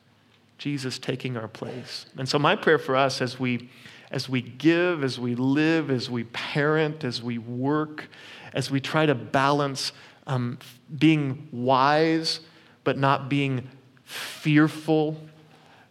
Jesus 0.61 0.99
taking 0.99 1.38
our 1.38 1.49
place. 1.49 2.05
And 2.18 2.29
so, 2.29 2.38
my 2.38 2.55
prayer 2.55 2.79
for 2.79 2.94
us 2.94 3.23
as 3.23 3.40
we, 3.40 3.70
as 4.11 4.29
we 4.29 4.42
give, 4.42 5.03
as 5.03 5.18
we 5.18 5.35
live, 5.35 5.90
as 5.90 6.11
we 6.11 6.25
parent, 6.25 7.03
as 7.03 7.23
we 7.23 7.38
work, 7.38 8.09
as 8.53 8.70
we 8.70 8.79
try 8.79 9.07
to 9.07 9.14
balance 9.14 9.92
um, 10.27 10.59
being 10.96 11.49
wise 11.51 12.40
but 12.85 12.99
not 12.99 13.31
being 13.31 13.68
fearful 14.05 15.16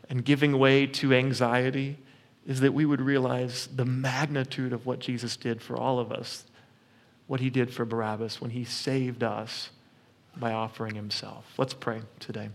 and 0.07 0.23
giving 0.23 0.57
way 0.57 0.85
to 0.85 1.13
anxiety, 1.13 1.97
is 2.45 2.59
that 2.59 2.73
we 2.73 2.85
would 2.85 3.01
realize 3.01 3.67
the 3.75 3.85
magnitude 3.85 4.71
of 4.71 4.85
what 4.85 4.99
Jesus 4.99 5.35
did 5.35 5.63
for 5.63 5.77
all 5.77 5.99
of 5.99 6.11
us, 6.11 6.45
what 7.25 7.39
he 7.39 7.49
did 7.49 7.73
for 7.73 7.85
Barabbas 7.85 8.39
when 8.39 8.51
he 8.51 8.63
saved 8.63 9.23
us 9.23 9.71
by 10.37 10.51
offering 10.51 10.93
himself. 10.93 11.45
Let's 11.57 11.73
pray 11.73 12.01
today. 12.19 12.49